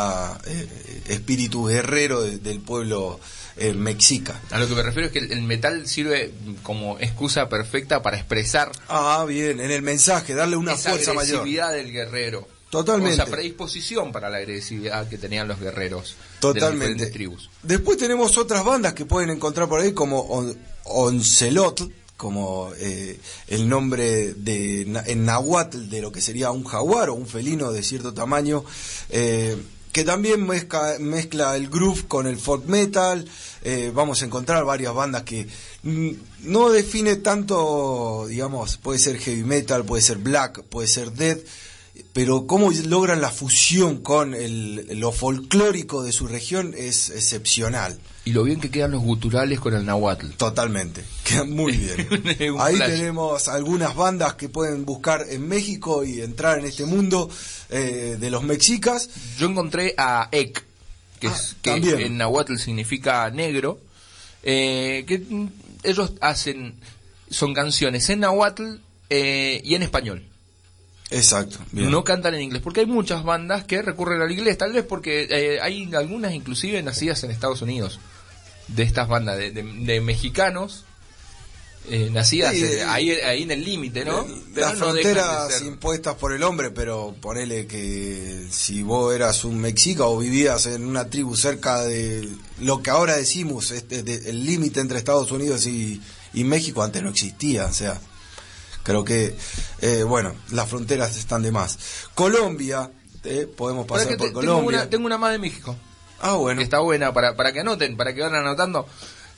eh, 0.46 1.02
espíritu 1.08 1.66
guerrero 1.66 2.22
del 2.22 2.60
pueblo 2.60 3.18
eh, 3.56 3.72
mexica. 3.72 4.40
A 4.50 4.58
lo 4.58 4.68
que 4.68 4.74
me 4.74 4.82
refiero 4.82 5.06
es 5.06 5.12
que 5.12 5.18
el, 5.20 5.42
metal 5.42 5.86
sirve 5.86 6.32
como 6.62 6.98
excusa 6.98 7.48
perfecta 7.48 8.02
para 8.02 8.16
expresar. 8.16 8.70
Ah, 8.88 9.24
bien, 9.28 9.60
en 9.60 9.70
el 9.70 9.82
mensaje, 9.82 10.34
darle 10.34 10.56
una 10.56 10.76
fuerza 10.76 11.12
mayor. 11.12 11.46
La 11.48 11.70
del 11.70 11.92
guerrero. 11.92 12.48
Totalmente. 12.78 13.22
esa 13.22 13.30
predisposición 13.30 14.12
para 14.12 14.28
la 14.30 14.38
agresividad 14.38 15.08
que 15.08 15.18
tenían 15.18 15.48
los 15.48 15.60
guerreros 15.60 16.16
Totalmente. 16.40 17.04
de 17.04 17.10
tribus. 17.10 17.50
Después 17.62 17.98
tenemos 17.98 18.36
otras 18.38 18.64
bandas 18.64 18.94
que 18.94 19.06
pueden 19.06 19.30
encontrar 19.30 19.68
por 19.68 19.80
ahí 19.80 19.92
como 19.92 20.44
Oncelot, 20.84 21.90
como 22.16 22.70
eh, 22.78 23.18
el 23.48 23.68
nombre 23.68 24.34
de 24.34 24.82
en 25.06 25.24
nahuatl 25.24 25.88
de 25.88 26.00
lo 26.00 26.12
que 26.12 26.20
sería 26.20 26.50
un 26.50 26.64
jaguar 26.64 27.10
o 27.10 27.14
un 27.14 27.26
felino 27.26 27.72
de 27.72 27.82
cierto 27.82 28.14
tamaño. 28.14 28.64
Eh, 29.10 29.56
que 29.94 30.02
también 30.02 30.44
mezcla, 30.44 30.96
mezcla, 30.98 31.54
el 31.54 31.68
groove 31.68 32.08
con 32.08 32.26
el 32.26 32.36
folk 32.36 32.66
metal. 32.66 33.24
Eh, 33.62 33.92
vamos 33.94 34.20
a 34.20 34.24
encontrar 34.24 34.64
varias 34.64 34.92
bandas 34.92 35.22
que 35.22 35.46
no 35.84 36.70
define 36.70 37.14
tanto, 37.16 38.26
digamos, 38.28 38.76
puede 38.76 38.98
ser 38.98 39.18
heavy 39.18 39.44
metal, 39.44 39.84
puede 39.84 40.02
ser 40.02 40.18
black, 40.18 40.64
puede 40.64 40.88
ser 40.88 41.12
death, 41.12 41.38
pero 42.12 42.46
cómo 42.46 42.70
logran 42.86 43.20
la 43.20 43.30
fusión 43.30 43.98
con 43.98 44.34
el, 44.34 44.98
lo 44.98 45.12
folclórico 45.12 46.02
de 46.02 46.12
su 46.12 46.26
región 46.26 46.74
es 46.76 47.10
excepcional. 47.10 47.98
Y 48.24 48.32
lo 48.32 48.42
bien 48.44 48.58
que 48.60 48.70
quedan 48.70 48.92
los 48.92 49.02
guturales 49.02 49.60
con 49.60 49.74
el 49.74 49.84
nahuatl. 49.84 50.30
Totalmente, 50.36 51.04
quedan 51.24 51.50
muy 51.50 51.72
bien. 51.76 52.54
Ahí 52.58 52.76
flash. 52.76 52.90
tenemos 52.90 53.48
algunas 53.48 53.94
bandas 53.94 54.34
que 54.34 54.48
pueden 54.48 54.84
buscar 54.84 55.26
en 55.28 55.46
México 55.46 56.04
y 56.04 56.20
entrar 56.20 56.58
en 56.58 56.64
este 56.66 56.84
mundo 56.86 57.28
eh, 57.70 58.16
de 58.18 58.30
los 58.30 58.42
mexicas. 58.42 59.08
Yo 59.38 59.46
encontré 59.48 59.94
a 59.96 60.28
Ek, 60.32 60.64
que, 61.20 61.28
Ah, 61.28 61.32
es, 61.36 61.56
que 61.62 61.70
también. 61.70 62.00
en 62.00 62.16
nahuatl 62.18 62.56
significa 62.56 63.30
negro, 63.30 63.78
eh, 64.42 65.04
que 65.06 65.22
ellos 65.84 66.12
hacen, 66.20 66.74
son 67.30 67.54
canciones 67.54 68.08
en 68.10 68.20
nahuatl 68.20 68.76
eh, 69.10 69.60
y 69.64 69.74
en 69.74 69.82
español. 69.82 70.24
Exacto, 71.14 71.58
bien. 71.72 71.90
No 71.90 72.04
cantan 72.04 72.34
en 72.34 72.42
inglés, 72.42 72.62
porque 72.62 72.80
hay 72.80 72.86
muchas 72.86 73.24
bandas 73.24 73.64
que 73.64 73.82
recurren 73.82 74.20
al 74.22 74.30
inglés, 74.32 74.58
tal 74.58 74.72
vez 74.72 74.84
porque 74.84 75.26
eh, 75.30 75.60
hay 75.60 75.92
algunas 75.94 76.32
inclusive 76.34 76.82
nacidas 76.82 77.22
en 77.24 77.30
Estados 77.30 77.62
Unidos, 77.62 78.00
de 78.68 78.82
estas 78.82 79.08
bandas 79.08 79.36
de, 79.38 79.50
de- 79.50 79.62
de 79.62 80.00
mexicanos, 80.00 80.84
eh, 81.90 82.08
nacidas 82.10 82.54
Sí, 82.54 82.64
ahí, 82.86 83.10
ahí 83.10 83.42
en 83.42 83.50
el 83.50 83.62
límite, 83.62 84.06
¿no? 84.06 84.26
Las 84.54 84.78
no 84.78 84.94
de 84.94 85.02
fronteras 85.02 85.52
ser- 85.58 85.66
impuestas 85.66 86.14
por 86.14 86.32
el 86.32 86.42
hombre, 86.42 86.70
pero 86.70 87.14
ponele 87.20 87.66
que 87.66 88.46
si 88.50 88.82
vos 88.82 89.14
eras 89.14 89.44
un 89.44 89.58
mexica 89.60 90.04
o 90.06 90.16
vivías 90.18 90.64
en 90.64 90.86
una 90.86 91.10
tribu 91.10 91.36
cerca 91.36 91.82
de 91.84 92.26
lo 92.60 92.82
que 92.82 92.88
ahora 92.88 93.16
decimos, 93.16 93.70
este, 93.70 94.02
de- 94.02 94.30
el 94.30 94.46
límite 94.46 94.80
entre 94.80 94.96
Estados 94.96 95.30
Unidos 95.30 95.66
y, 95.66 96.00
y 96.32 96.44
México 96.44 96.82
antes 96.82 97.02
no 97.02 97.10
existía, 97.10 97.66
o 97.66 97.72
sea, 97.74 98.00
creo 98.84 99.04
que, 99.04 99.34
eh, 99.80 100.04
bueno, 100.04 100.34
las 100.52 100.68
fronteras 100.68 101.16
están 101.16 101.42
de 101.42 101.50
más. 101.50 101.78
Colombia, 102.14 102.90
eh, 103.24 103.48
podemos 103.56 103.86
pasar 103.86 104.06
por 104.08 104.16
te- 104.18 104.24
tengo, 104.26 104.34
Colombia. 104.40 104.78
una, 104.82 104.90
tengo 104.90 105.06
una 105.06 105.18
más 105.18 105.32
de 105.32 105.38
México. 105.40 105.76
Ah, 106.20 106.34
bueno. 106.34 106.58
que 106.58 106.64
está 106.64 106.78
buena 106.78 107.12
para, 107.12 107.34
para 107.36 107.52
que 107.52 107.60
anoten, 107.60 107.96
para 107.96 108.14
que 108.14 108.20
vayan 108.22 108.36
anotando. 108.36 108.86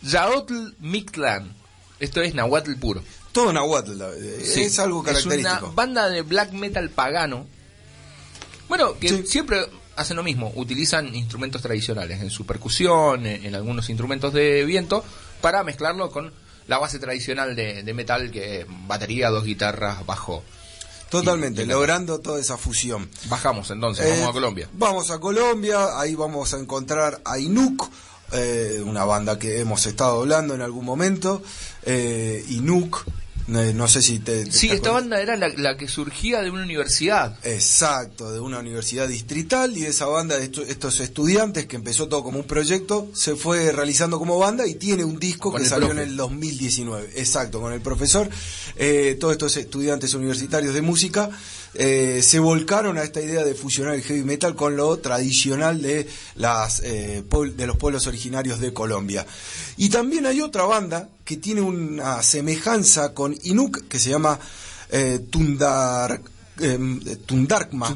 Yaotl 0.03 0.75
Mictlán. 0.81 1.55
Esto 1.99 2.21
es 2.21 2.35
Nahuatl 2.35 2.75
puro. 2.76 3.03
Todo 3.33 3.53
Nahuatl, 3.53 4.00
eh, 4.03 4.41
Sí, 4.45 4.62
es 4.62 4.79
algo 4.79 5.00
Es 5.00 5.07
característico. 5.07 5.67
una 5.67 5.75
banda 5.75 6.09
de 6.11 6.21
black 6.23 6.53
metal 6.53 6.91
pagano. 6.91 7.47
Bueno, 8.69 8.99
que 8.99 9.09
Sí. 9.09 9.26
siempre 9.26 9.67
hacen 9.97 10.17
lo 10.17 10.23
mismo. 10.23 10.53
Utilizan 10.57 11.15
instrumentos 11.15 11.62
tradicionales 11.62 12.21
en 12.21 12.31
su 12.31 12.45
percusión, 12.45 13.26
en, 13.26 13.47
en 13.47 13.55
algunos 13.55 13.88
instrumentos 13.88 14.33
de 14.33 14.65
viento, 14.65 15.05
para 15.41 15.65
mezclarlo 15.65 16.11
con 16.11 16.33
la 16.68 16.78
base 16.78 16.99
tradicional 16.99 17.54
de, 17.56 17.82
de 17.82 17.94
metal, 17.94 18.30
que 18.30 18.61
es 18.61 18.66
batería, 18.87 19.30
dos 19.30 19.44
guitarras, 19.44 20.04
bajo. 20.06 20.42
Totalmente, 21.11 21.62
Y- 21.62 21.66
logrando 21.66 22.18
toda 22.20 22.40
esa 22.40 22.56
fusión. 22.58 23.08
Bajamos 23.28 23.70
entonces, 23.70 24.04
Eh, 24.06 24.11
vamos 24.11 24.28
a 24.28 24.32
Colombia. 24.32 24.68
Vamos 24.73 25.11
a 25.11 25.18
Colombia, 25.20 25.99
ahí 26.00 26.14
vamos 26.16 26.52
a 26.52 26.58
encontrar 26.58 27.20
a 27.25 27.38
Inuk, 27.38 27.88
eh, 28.32 28.82
una 28.85 29.04
banda 29.04 29.38
que 29.38 29.61
hemos 29.61 29.87
estado 29.87 30.20
hablando 30.20 30.54
en 30.54 30.62
algún 30.62 30.85
momento. 30.85 31.42
Eh, 31.85 32.44
Inuk, 32.49 33.04
no 33.49 33.87
sé 33.87 34.03
si 34.03 34.19
te... 34.19 34.45
te 34.45 34.50
Sí, 34.53 34.69
esta 34.71 34.91
con- 34.91 35.03
banda 35.03 35.21
era 35.21 35.37
la, 35.37 35.49
la 35.49 35.76
que 35.76 35.87
surgía 35.88 36.41
de 36.43 36.50
una 36.50 36.62
universidad. 36.65 37.38
Exacto, 37.45 38.33
de 38.33 38.41
una 38.41 38.59
universidad 38.59 39.07
distrital 39.09 39.76
y 39.76 39.85
esa 39.85 40.07
banda 40.07 40.37
de 40.37 40.50
estu- 40.50 40.65
estos 40.67 40.99
estudiantes 41.00 41.67
que 41.67 41.76
empezó 41.76 42.09
todo 42.09 42.25
como 42.25 42.38
un 42.41 42.47
proyecto 42.47 43.09
se 43.15 43.37
fue 43.37 43.71
realizando 43.71 44.19
como 44.19 44.38
banda 44.38 44.67
y 44.67 44.75
tiene 44.75 45.05
un 45.05 45.19
disco 45.21 45.53
Con 45.53 45.62
que 45.62 45.69
salió 45.69 45.88
profe. 45.88 46.03
en 46.03 46.09
el 46.09 46.17
2019. 46.17 47.11
Exacto, 47.17 47.61
con 47.61 47.73
el 47.73 47.81
profesor. 47.81 48.29
Eh, 48.76 49.17
todos 49.21 49.33
estos 49.33 49.57
estudiantes 49.57 50.12
universitarios 50.15 50.75
de 50.75 50.83
música 50.83 51.31
eh, 51.78 52.23
se 52.23 52.38
volcaron 52.38 52.99
a 52.99 53.02
esta 53.02 53.21
idea 53.21 53.45
de 53.45 53.54
fusionar 53.54 53.95
el 53.95 54.02
heavy 54.02 54.25
metal 54.25 54.54
con 54.54 54.76
lo 54.76 54.99
tradicional 54.99 55.83
de, 55.83 56.09
las, 56.35 56.80
eh, 56.80 57.23
de 57.54 57.66
los 57.66 57.76
pueblos 57.76 58.06
originarios 58.06 58.61
de 58.61 58.73
Colombia. 58.73 59.26
Y 59.76 59.88
también 59.88 60.26
hay 60.26 60.40
otra 60.40 60.64
banda 60.64 61.09
que 61.25 61.37
tiene 61.37 61.61
una 61.61 62.23
semejanza 62.23 63.12
con 63.12 63.37
Inuk 63.42 63.88
que 63.88 63.99
se 63.99 64.11
llama 64.11 64.38
eh, 64.90 65.21
Tundar, 65.30 66.21
em, 66.61 67.01
Tundarkma. 67.27 67.95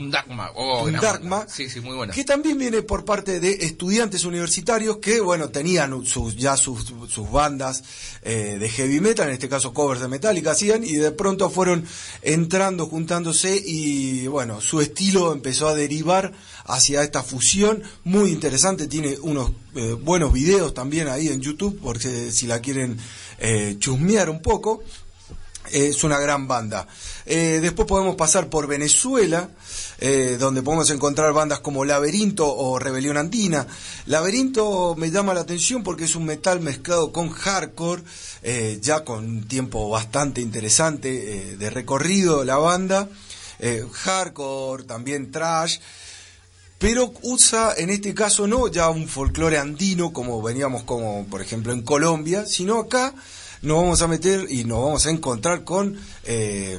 Oh, 0.55 0.85
Tundarkma. 0.85 1.47
Sí, 1.49 1.69
sí, 1.69 1.81
muy 1.81 1.97
buena. 1.97 2.13
que 2.13 2.25
también 2.25 2.59
viene 2.59 2.83
por 2.83 3.05
parte 3.05 3.41
de 3.41 3.53
estudiantes 3.53 4.25
universitarios 4.25 4.99
que, 4.99 5.21
bueno, 5.21 5.49
tenían 5.51 6.05
sus, 6.05 6.37
ya 6.37 6.57
sus, 6.57 6.93
sus 7.09 7.31
bandas 7.31 7.83
eh, 8.23 8.59
de 8.61 8.69
heavy 8.69 9.01
metal, 9.01 9.29
en 9.29 9.35
este 9.35 9.49
caso 9.49 9.73
covers 9.73 10.01
de 10.01 10.09
Metallica 10.09 10.53
hacían, 10.53 10.85
y 10.85 10.95
de 10.95 11.11
pronto 11.11 11.51
fueron 11.51 11.85
entrando, 12.23 12.87
juntándose, 12.87 13.61
y 13.65 14.27
bueno, 14.27 14.61
su 14.61 14.81
estilo 14.81 15.33
empezó 15.33 15.69
a 15.69 15.75
derivar 15.75 16.33
hacia 16.65 17.03
esta 17.03 17.23
fusión 17.23 17.83
muy 18.05 18.31
interesante, 18.31 18.87
tiene 18.87 19.19
unos 19.23 19.53
eh, 19.75 19.93
buenos 19.93 20.33
videos 20.33 20.75
también 20.75 21.09
ahí 21.09 21.29
en 21.29 21.41
YouTube, 21.41 21.79
porque 21.83 22.31
si 22.31 22.47
la 22.47 22.61
quieren 22.61 22.99
eh, 23.39 23.77
chusmear 23.79 24.29
un 24.29 24.43
poco, 24.43 24.83
es 25.73 26.05
una 26.05 26.19
gran 26.19 26.49
banda. 26.49 26.87
Eh, 27.27 27.61
después 27.63 27.87
podemos 27.87 28.17
pasar 28.17 28.49
por 28.49 28.67
Venezuela, 28.67 29.49
eh, 29.99 30.37
donde 30.39 30.63
podemos 30.63 30.91
encontrar 30.91 31.33
bandas 31.33 31.61
como 31.61 31.85
Laberinto 31.85 32.47
o 32.53 32.79
Rebelión 32.79 33.17
Andina. 33.17 33.67
Laberinto 34.07 34.95
me 34.97 35.11
llama 35.11 35.35
la 35.35 35.41
atención 35.41 35.83
porque 35.83 36.05
es 36.05 36.17
un 36.17 36.25
metal 36.25 36.61
mezclado 36.61 37.13
con 37.13 37.31
hardcore, 37.31 38.03
eh, 38.43 38.79
ya 38.81 39.05
con 39.05 39.25
un 39.25 39.49
tiempo 39.49 39.89
bastante 39.91 40.41
interesante 40.41 41.53
eh, 41.53 41.57
de 41.57 41.71
recorrido 41.71 42.45
la 42.45 42.57
banda. 42.57 43.09
Hardcore, 43.93 44.85
también 44.85 45.31
trash 45.31 45.81
pero 46.79 47.13
usa 47.25 47.75
en 47.77 47.91
este 47.91 48.15
caso 48.15 48.47
no 48.47 48.69
ya 48.69 48.89
un 48.89 49.07
folclore 49.07 49.59
andino 49.59 50.15
como 50.15 50.41
veníamos 50.41 50.83
como 50.85 51.27
por 51.27 51.43
ejemplo 51.43 51.75
en 51.75 51.83
Colombia, 51.83 52.47
sino 52.47 52.79
acá 52.79 53.15
nos 53.63 53.77
vamos 53.77 54.03
a 54.03 54.09
meter 54.09 54.47
y 54.49 54.65
nos 54.65 54.83
vamos 54.83 55.07
a 55.07 55.11
encontrar 55.11 55.65
con 55.65 55.97
eh, 56.25 56.79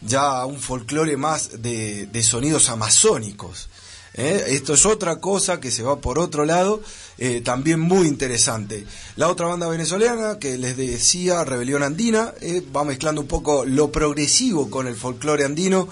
ya 0.00 0.44
un 0.46 0.58
folclore 0.58 1.16
más 1.16 1.62
de, 1.62 2.22
sonidos 2.22 2.70
amazónicos. 2.70 3.68
¿eh? 4.14 4.44
Esto 4.48 4.72
es 4.72 4.86
otra 4.86 5.16
cosa 5.20 5.60
que 5.60 5.70
se 5.70 5.82
va 5.82 6.00
por 6.00 6.18
otro 6.18 6.46
lado, 6.46 6.82
eh, 7.18 7.42
también 7.42 7.80
muy 7.80 8.08
interesante. 8.08 8.86
La 9.16 9.28
otra 9.28 9.46
banda 9.46 9.68
venezolana 9.68 10.38
que 10.38 10.56
les 10.56 10.76
decía, 10.78 11.44
Rebelión 11.44 11.82
Andina, 11.82 12.32
eh, 12.40 12.62
va 12.74 12.84
mezclando 12.84 13.20
un 13.20 13.28
poco 13.28 13.66
lo 13.66 13.92
progresivo 13.92 14.70
con 14.70 14.86
el 14.86 14.96
folclore 14.96 15.44
andino, 15.44 15.88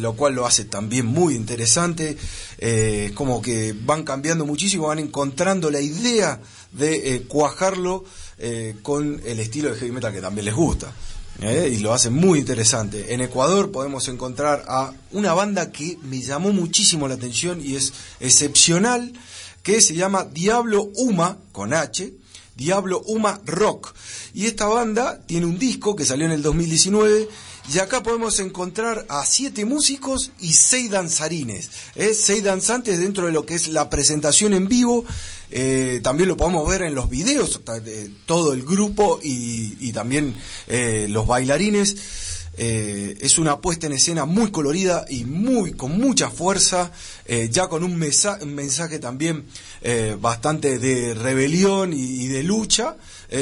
lo 0.00 0.12
cual 0.16 0.34
lo 0.34 0.44
hace 0.44 0.66
también 0.66 1.06
muy 1.06 1.34
interesante. 1.34 2.18
Como 3.14 3.40
que 3.40 3.74
van 3.86 4.04
cambiando 4.04 4.44
muchísimo, 4.44 4.88
van 4.88 4.98
encontrando 4.98 5.70
la 5.70 5.80
idea 5.80 6.42
de 6.72 7.24
cuajarlo 7.26 8.04
eh, 8.44 8.74
con 8.82 9.22
el 9.24 9.38
estilo 9.38 9.70
de 9.70 9.76
heavy 9.78 9.92
metal 9.92 10.12
que 10.12 10.20
también 10.20 10.44
les 10.46 10.54
gusta. 10.54 10.92
¿eh? 11.40 11.72
y 11.72 11.78
lo 11.78 11.92
hacen 11.92 12.12
muy 12.12 12.40
interesante. 12.40 13.14
En 13.14 13.20
Ecuador 13.20 13.70
podemos 13.70 14.08
encontrar 14.08 14.64
a 14.68 14.92
una 15.12 15.32
banda 15.32 15.70
que 15.70 15.96
me 16.02 16.20
llamó 16.20 16.52
muchísimo 16.52 17.08
la 17.08 17.14
atención 17.14 17.64
y 17.64 17.76
es 17.76 17.92
excepcional, 18.20 19.12
que 19.62 19.80
se 19.80 19.94
llama 19.94 20.24
Diablo 20.24 20.90
Uma, 20.96 21.38
con 21.52 21.72
H, 21.72 22.12
Diablo 22.56 23.00
Uma 23.06 23.40
Rock. 23.46 23.94
Y 24.34 24.46
esta 24.46 24.66
banda 24.66 25.20
tiene 25.26 25.46
un 25.46 25.58
disco 25.58 25.94
que 25.94 26.04
salió 26.04 26.26
en 26.26 26.32
el 26.32 26.42
2019 26.42 27.28
y 27.72 27.78
acá 27.78 28.02
podemos 28.02 28.40
encontrar 28.40 29.06
a 29.08 29.24
siete 29.24 29.64
músicos 29.64 30.32
y 30.40 30.52
seis 30.52 30.90
danzarines, 30.90 31.70
¿eh? 31.94 32.12
seis 32.12 32.42
danzantes 32.42 32.98
dentro 32.98 33.26
de 33.26 33.32
lo 33.32 33.46
que 33.46 33.54
es 33.54 33.68
la 33.68 33.88
presentación 33.88 34.52
en 34.52 34.68
vivo. 34.68 35.04
Eh, 35.50 36.00
también 36.02 36.28
lo 36.28 36.36
podemos 36.36 36.68
ver 36.68 36.82
en 36.82 36.94
los 36.94 37.08
videos, 37.08 37.60
de 37.84 38.10
todo 38.26 38.52
el 38.52 38.62
grupo 38.62 39.20
y, 39.22 39.92
también 39.92 40.34
eh, 40.66 41.06
los 41.08 41.26
bailarines. 41.26 41.96
Eh, 42.58 43.16
es 43.20 43.38
una 43.38 43.60
puesta 43.60 43.86
en 43.86 43.94
escena 43.94 44.26
muy 44.26 44.50
colorida 44.50 45.06
y 45.08 45.24
muy 45.24 45.72
con 45.72 45.98
mucha 45.98 46.30
fuerza, 46.30 46.90
ya 47.50 47.68
con 47.68 47.84
un, 47.84 47.96
mensaje 47.96 48.98
también 48.98 49.46
bastante 50.20 50.78
de 50.78 51.14
rebelión 51.14 51.92
y, 51.92 52.24
y 52.24 52.26
de 52.26 52.42
lucha. 52.42 52.96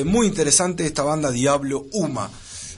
Muy 0.05 0.27
interesante 0.27 0.87
esta 0.87 1.03
banda 1.03 1.31
Diablo 1.31 1.87
Uma. 1.93 2.31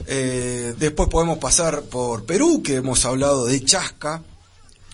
Eh, 0.07 0.73
después 0.77 1.09
podemos 1.09 1.37
pasar 1.37 1.83
por 1.83 2.25
Perú, 2.25 2.61
que 2.63 2.75
hemos 2.75 3.05
hablado 3.05 3.45
de 3.45 3.63
Chasca, 3.63 4.23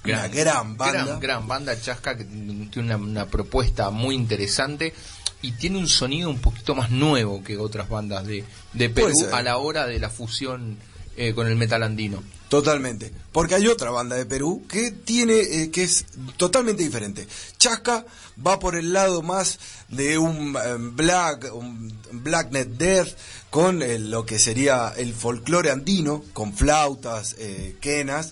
una 0.05 0.27
gran 0.27 0.77
banda. 0.77 1.05
Gran, 1.05 1.19
gran 1.19 1.47
banda 1.47 1.79
chasca 1.79 2.17
que 2.17 2.23
tiene 2.23 2.69
una, 2.77 2.97
una 2.97 3.25
propuesta 3.27 3.89
muy 3.89 4.15
interesante 4.15 4.93
y 5.41 5.53
tiene 5.53 5.77
un 5.77 5.87
sonido 5.87 6.29
un 6.29 6.39
poquito 6.39 6.75
más 6.75 6.89
nuevo 6.89 7.43
que 7.43 7.57
otras 7.57 7.89
bandas 7.89 8.25
de, 8.25 8.43
de 8.73 8.89
Perú 8.89 9.27
a 9.31 9.41
la 9.41 9.57
hora 9.57 9.87
de 9.87 9.99
la 9.99 10.09
fusión 10.09 10.77
eh, 11.19 11.33
con 11.33 11.47
el 11.47 11.57
metal 11.57 11.83
andino. 11.83 12.23
Totalmente. 12.47 13.11
Porque 13.33 13.55
hay 13.55 13.67
otra 13.67 13.91
banda 13.91 14.15
de 14.15 14.25
Perú 14.25 14.63
que 14.69 14.91
tiene, 14.91 15.39
eh, 15.39 15.69
que 15.69 15.83
es 15.83 16.05
totalmente 16.37 16.81
diferente. 16.81 17.27
Chasca 17.57 18.05
va 18.45 18.57
por 18.57 18.77
el 18.77 18.93
lado 18.93 19.21
más 19.21 19.59
de 19.89 20.17
un 20.17 20.55
eh, 20.55 20.75
black, 20.79 21.53
un 21.53 21.93
black 22.11 22.51
net 22.51 22.69
death, 22.69 23.09
con 23.49 23.81
eh, 23.81 23.99
lo 23.99 24.25
que 24.25 24.39
sería 24.39 24.93
el 24.95 25.13
folclore 25.13 25.71
andino, 25.71 26.23
con 26.31 26.53
flautas, 26.53 27.35
eh, 27.37 27.75
quenas. 27.81 28.31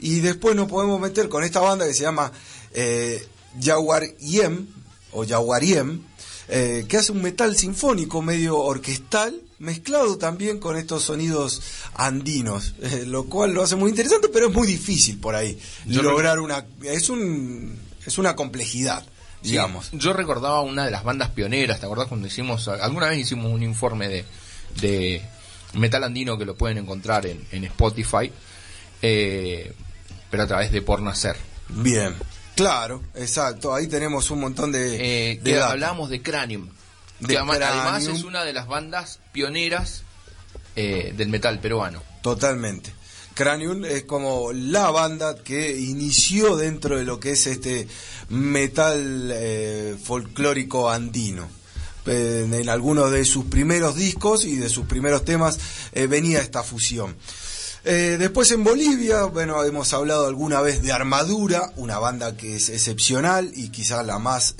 Y 0.00 0.20
después 0.20 0.56
nos 0.56 0.68
podemos 0.68 0.98
meter 0.98 1.28
con 1.28 1.44
esta 1.44 1.60
banda 1.60 1.86
que 1.86 1.92
se 1.92 2.02
llama 2.02 2.32
eh, 2.72 3.28
Jaguar 3.62 4.04
Yem, 4.16 4.68
o 5.12 5.26
Jaguariem, 5.26 6.02
eh, 6.48 6.86
que 6.88 6.96
hace 6.96 7.12
un 7.12 7.20
metal 7.20 7.54
sinfónico 7.56 8.22
medio 8.22 8.58
orquestal, 8.58 9.38
mezclado 9.62 10.18
también 10.18 10.58
con 10.58 10.76
estos 10.76 11.04
sonidos 11.04 11.62
andinos, 11.94 12.74
eh, 12.82 13.04
lo 13.06 13.26
cual 13.26 13.52
lo 13.54 13.62
hace 13.62 13.76
muy 13.76 13.90
interesante, 13.90 14.28
pero 14.28 14.48
es 14.48 14.54
muy 14.54 14.66
difícil 14.66 15.18
por 15.18 15.36
ahí 15.36 15.58
lograr 15.86 16.40
una... 16.40 16.66
Es, 16.82 17.08
un, 17.08 17.78
es 18.04 18.18
una 18.18 18.34
complejidad. 18.36 19.06
Digamos. 19.40 19.88
yo 19.92 20.12
recordaba 20.12 20.60
una 20.60 20.84
de 20.84 20.92
las 20.92 21.02
bandas 21.02 21.30
pioneras, 21.30 21.80
¿te 21.80 21.86
acordás 21.86 22.06
cuando 22.06 22.28
hicimos, 22.28 22.68
alguna 22.68 23.08
vez 23.08 23.18
hicimos 23.18 23.46
un 23.46 23.64
informe 23.64 24.08
de, 24.08 24.24
de 24.80 25.22
metal 25.74 26.04
andino 26.04 26.38
que 26.38 26.44
lo 26.44 26.54
pueden 26.54 26.78
encontrar 26.78 27.26
en, 27.26 27.44
en 27.50 27.64
Spotify, 27.64 28.30
eh, 29.00 29.72
pero 30.30 30.44
a 30.44 30.46
través 30.46 30.70
de 30.70 30.80
Por 30.82 31.02
Nacer. 31.02 31.36
Bien, 31.68 32.14
claro, 32.54 33.02
exacto, 33.16 33.74
ahí 33.74 33.88
tenemos 33.88 34.30
un 34.30 34.40
montón 34.40 34.70
de... 34.70 35.32
Eh, 35.32 35.40
que 35.40 35.60
hablamos 35.60 36.08
de 36.08 36.22
Cranium, 36.22 36.68
que 37.26 37.36
además 37.36 38.06
es 38.06 38.22
una 38.22 38.44
de 38.44 38.52
las 38.52 38.68
bandas 38.68 39.18
pioneras 39.32 40.02
eh, 40.76 41.12
del 41.16 41.28
metal 41.28 41.58
peruano. 41.60 42.02
Totalmente. 42.22 42.92
Cranium 43.34 43.84
es 43.84 44.04
como 44.04 44.52
la 44.52 44.90
banda 44.90 45.36
que 45.42 45.78
inició 45.78 46.56
dentro 46.56 46.98
de 46.98 47.04
lo 47.04 47.18
que 47.18 47.32
es 47.32 47.46
este 47.46 47.88
metal 48.28 49.30
eh, 49.34 49.96
folclórico 50.02 50.90
andino. 50.90 51.48
en 52.04 52.68
algunos 52.68 53.10
de 53.10 53.24
sus 53.24 53.44
primeros 53.46 53.94
discos 53.96 54.44
y 54.44 54.56
de 54.56 54.68
sus 54.68 54.86
primeros 54.86 55.24
temas 55.24 55.58
eh, 55.92 56.06
venía 56.06 56.40
esta 56.40 56.62
fusión. 56.62 57.16
Eh, 57.84 58.16
después 58.18 58.50
en 58.52 58.62
Bolivia, 58.62 59.24
bueno, 59.24 59.62
hemos 59.64 59.92
hablado 59.92 60.26
alguna 60.26 60.60
vez 60.60 60.82
de 60.82 60.92
Armadura, 60.92 61.72
una 61.76 61.98
banda 61.98 62.36
que 62.36 62.56
es 62.56 62.68
excepcional 62.68 63.50
y 63.54 63.70
quizá 63.70 64.02
la 64.02 64.18
más 64.18 64.54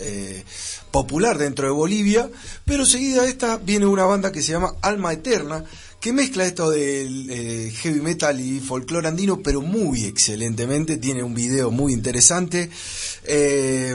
popular 0.90 1.38
dentro 1.38 1.66
de 1.66 1.72
Bolivia, 1.72 2.28
pero 2.64 2.84
seguida 2.84 3.22
de 3.22 3.28
esta 3.28 3.58
viene 3.58 3.86
una 3.86 4.04
banda 4.04 4.32
que 4.32 4.42
se 4.42 4.52
llama 4.52 4.74
Alma 4.82 5.12
Eterna, 5.12 5.64
que 6.02 6.12
mezcla 6.12 6.44
esto 6.44 6.68
del 6.68 7.30
eh, 7.30 7.72
heavy 7.76 8.00
metal 8.00 8.40
y 8.40 8.58
folclore 8.58 9.06
andino, 9.06 9.40
pero 9.40 9.60
muy 9.60 10.04
excelentemente. 10.04 10.96
Tiene 10.96 11.22
un 11.22 11.32
video 11.32 11.70
muy 11.70 11.92
interesante. 11.92 12.68
Eh, 13.22 13.94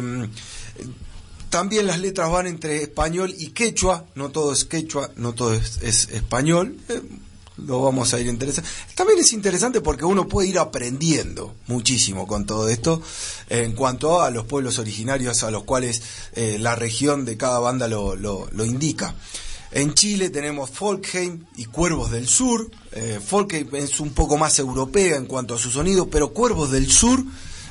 también 1.49 1.85
las 1.85 1.99
letras 1.99 2.31
van 2.31 2.47
entre 2.47 2.81
español 2.81 3.35
y 3.37 3.47
quechua. 3.47 4.05
No 4.15 4.29
todo 4.29 4.53
es 4.53 4.63
quechua, 4.63 5.11
no 5.17 5.33
todo 5.33 5.53
es, 5.53 5.79
español. 5.81 6.77
Eh, 6.87 7.01
lo 7.57 7.81
vamos 7.81 8.13
a 8.13 8.19
ir 8.19 8.27
interesando. 8.27 8.69
También 8.95 9.19
es 9.19 9.33
interesante 9.33 9.81
porque 9.81 10.05
uno 10.05 10.27
puede 10.27 10.49
ir 10.49 10.59
aprendiendo 10.59 11.55
muchísimo 11.67 12.27
con 12.27 12.45
todo 12.45 12.69
esto 12.69 13.01
en 13.49 13.73
cuanto 13.73 14.21
a 14.21 14.29
los 14.29 14.45
pueblos 14.45 14.79
originarios 14.79 15.43
a 15.43 15.51
los 15.51 15.63
cuales 15.63 16.01
la 16.35 16.75
región 16.75 17.25
de 17.25 17.37
cada 17.37 17.59
banda 17.59 17.87
lo, 17.87 18.15
lo, 18.15 18.47
lo 18.51 18.65
indica. 18.65 19.15
En 19.71 19.93
Chile 19.93 20.29
tenemos 20.29 20.69
Folkheim 20.69 21.45
y 21.57 21.65
Cuervos 21.65 22.11
del 22.11 22.27
Sur. 22.27 22.69
Eh, 22.93 23.19
Folkheim 23.23 23.75
es 23.75 23.99
un 23.99 24.11
poco 24.11 24.37
más 24.37 24.57
europea 24.59 25.17
en 25.17 25.25
cuanto 25.25 25.55
a 25.55 25.59
su 25.59 25.69
sonido, 25.69 26.09
pero 26.09 26.29
Cuervos 26.33 26.71
del 26.71 26.89
Sur 26.89 27.23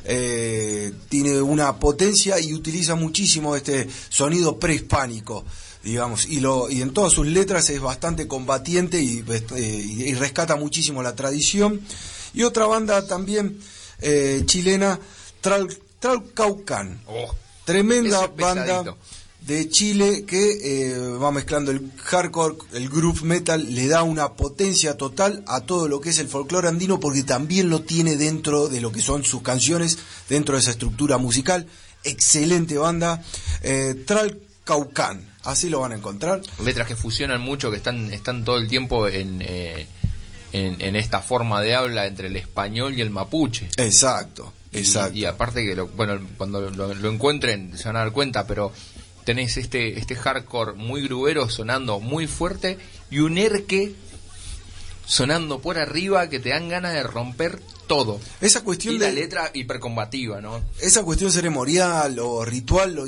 eh, 0.04 0.92
tiene 1.08 1.40
una 1.40 1.78
potencia 1.78 2.38
y 2.38 2.52
utiliza 2.52 2.94
muchísimo 2.96 3.56
este 3.56 3.88
sonido 4.10 4.58
prehispánico, 4.58 5.44
digamos, 5.86 6.26
y, 6.26 6.40
lo, 6.40 6.70
y 6.70 6.82
en 6.82 6.92
todas 6.92 7.12
sus 7.12 7.26
letras 7.26 7.70
es 7.70 7.80
bastante 7.80 8.26
combatiente 8.26 9.00
y, 9.00 9.24
eh, 9.56 10.16
rescata 10.18 10.56
muchísimo 10.56 11.02
la 11.02 11.14
tradición. 11.14 11.80
Y 12.34 12.42
otra 12.42 12.66
banda 12.66 13.06
también 13.06 13.58
chilena, 14.44 15.00
Tralcaucan. 15.40 17.00
Oh, 17.06 17.34
tremenda 17.64 18.26
banda 18.26 18.96
de 19.46 19.68
Chile 19.68 20.24
que 20.26 20.90
eh, 20.90 20.98
va 20.98 21.30
mezclando 21.30 21.70
el 21.70 21.92
hardcore, 22.02 22.56
el 22.72 22.88
groove 22.88 23.22
metal, 23.22 23.74
le 23.74 23.86
da 23.86 24.02
una 24.02 24.32
potencia 24.32 24.96
total 24.96 25.44
a 25.46 25.60
todo 25.60 25.86
lo 25.86 26.00
que 26.00 26.10
es 26.10 26.18
el 26.18 26.28
folclore 26.28 26.68
andino 26.68 26.98
porque 26.98 27.22
también 27.22 27.70
lo 27.70 27.82
tiene 27.82 28.16
dentro 28.16 28.68
de 28.68 28.80
lo 28.80 28.90
que 28.90 29.00
son 29.00 29.24
sus 29.24 29.42
canciones, 29.42 29.98
dentro 30.28 30.56
de 30.56 30.62
esa 30.62 30.72
estructura 30.72 31.18
musical. 31.18 31.66
Excelente 32.02 32.76
banda, 32.76 33.22
eh, 33.62 33.94
Tralcaucán, 34.04 35.35
así 35.46 35.68
lo 35.70 35.80
van 35.80 35.92
a 35.92 35.96
encontrar. 35.96 36.42
Letras 36.62 36.86
que 36.86 36.96
fusionan 36.96 37.40
mucho, 37.40 37.70
que 37.70 37.78
están, 37.78 38.12
están 38.12 38.44
todo 38.44 38.58
el 38.58 38.68
tiempo 38.68 39.08
en, 39.08 39.40
eh, 39.40 39.86
en, 40.52 40.96
esta 40.96 41.20
forma 41.20 41.60
de 41.62 41.74
habla 41.74 42.06
entre 42.06 42.28
el 42.28 42.36
español 42.36 42.94
y 42.96 43.00
el 43.00 43.10
mapuche. 43.10 43.68
Exacto. 43.76 44.52
Exacto. 44.72 45.16
Y, 45.16 45.24
aparte 45.24 45.64
que, 45.64 45.80
bueno, 45.80 46.20
cuando 46.36 46.60
lo 46.70 47.10
encuentren 47.10 47.76
se 47.78 47.88
van 47.88 47.96
a 47.96 48.00
dar 48.00 48.12
cuenta, 48.12 48.46
pero 48.46 48.72
tenés 49.24 49.56
este, 49.56 49.98
este 49.98 50.14
hardcore 50.14 50.74
muy 50.74 51.02
grubero 51.02 51.48
sonando 51.48 51.98
muy 51.98 52.26
fuerte 52.26 52.78
y 53.10 53.18
un 53.18 53.38
erque 53.38 53.94
sonando 55.06 55.60
por 55.60 55.78
arriba 55.78 56.28
que 56.28 56.40
te 56.40 56.50
dan 56.50 56.68
ganas 56.68 56.92
de 56.92 57.02
romper 57.02 57.60
todo. 57.86 58.20
Esa 58.40 58.62
cuestión 58.64 58.98
de 58.98 59.06
la 59.06 59.12
letra 59.12 59.50
hipercombativa, 59.54 60.40
¿no? 60.40 60.60
Esa 60.80 61.04
cuestión 61.04 61.32
ceremonial 61.32 62.18
o 62.18 62.44
ritual 62.44 62.94
lo, 62.94 63.06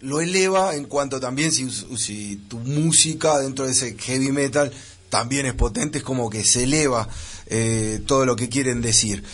lo, 0.00 0.20
eleva 0.20 0.74
en 0.74 0.84
cuanto 0.84 1.18
también 1.18 1.50
si, 1.50 1.70
si, 1.70 2.36
tu 2.48 2.58
música 2.58 3.38
dentro 3.38 3.64
de 3.64 3.72
ese 3.72 3.96
heavy 3.98 4.30
metal 4.30 4.70
también 5.08 5.46
es 5.46 5.54
potente, 5.54 5.98
es 5.98 6.04
como 6.04 6.28
que 6.28 6.44
se 6.44 6.64
eleva 6.64 7.08
eh, 7.46 8.00
todo 8.06 8.26
lo 8.26 8.36
que 8.36 8.50
quieren 8.50 8.82
decir. 8.82 9.24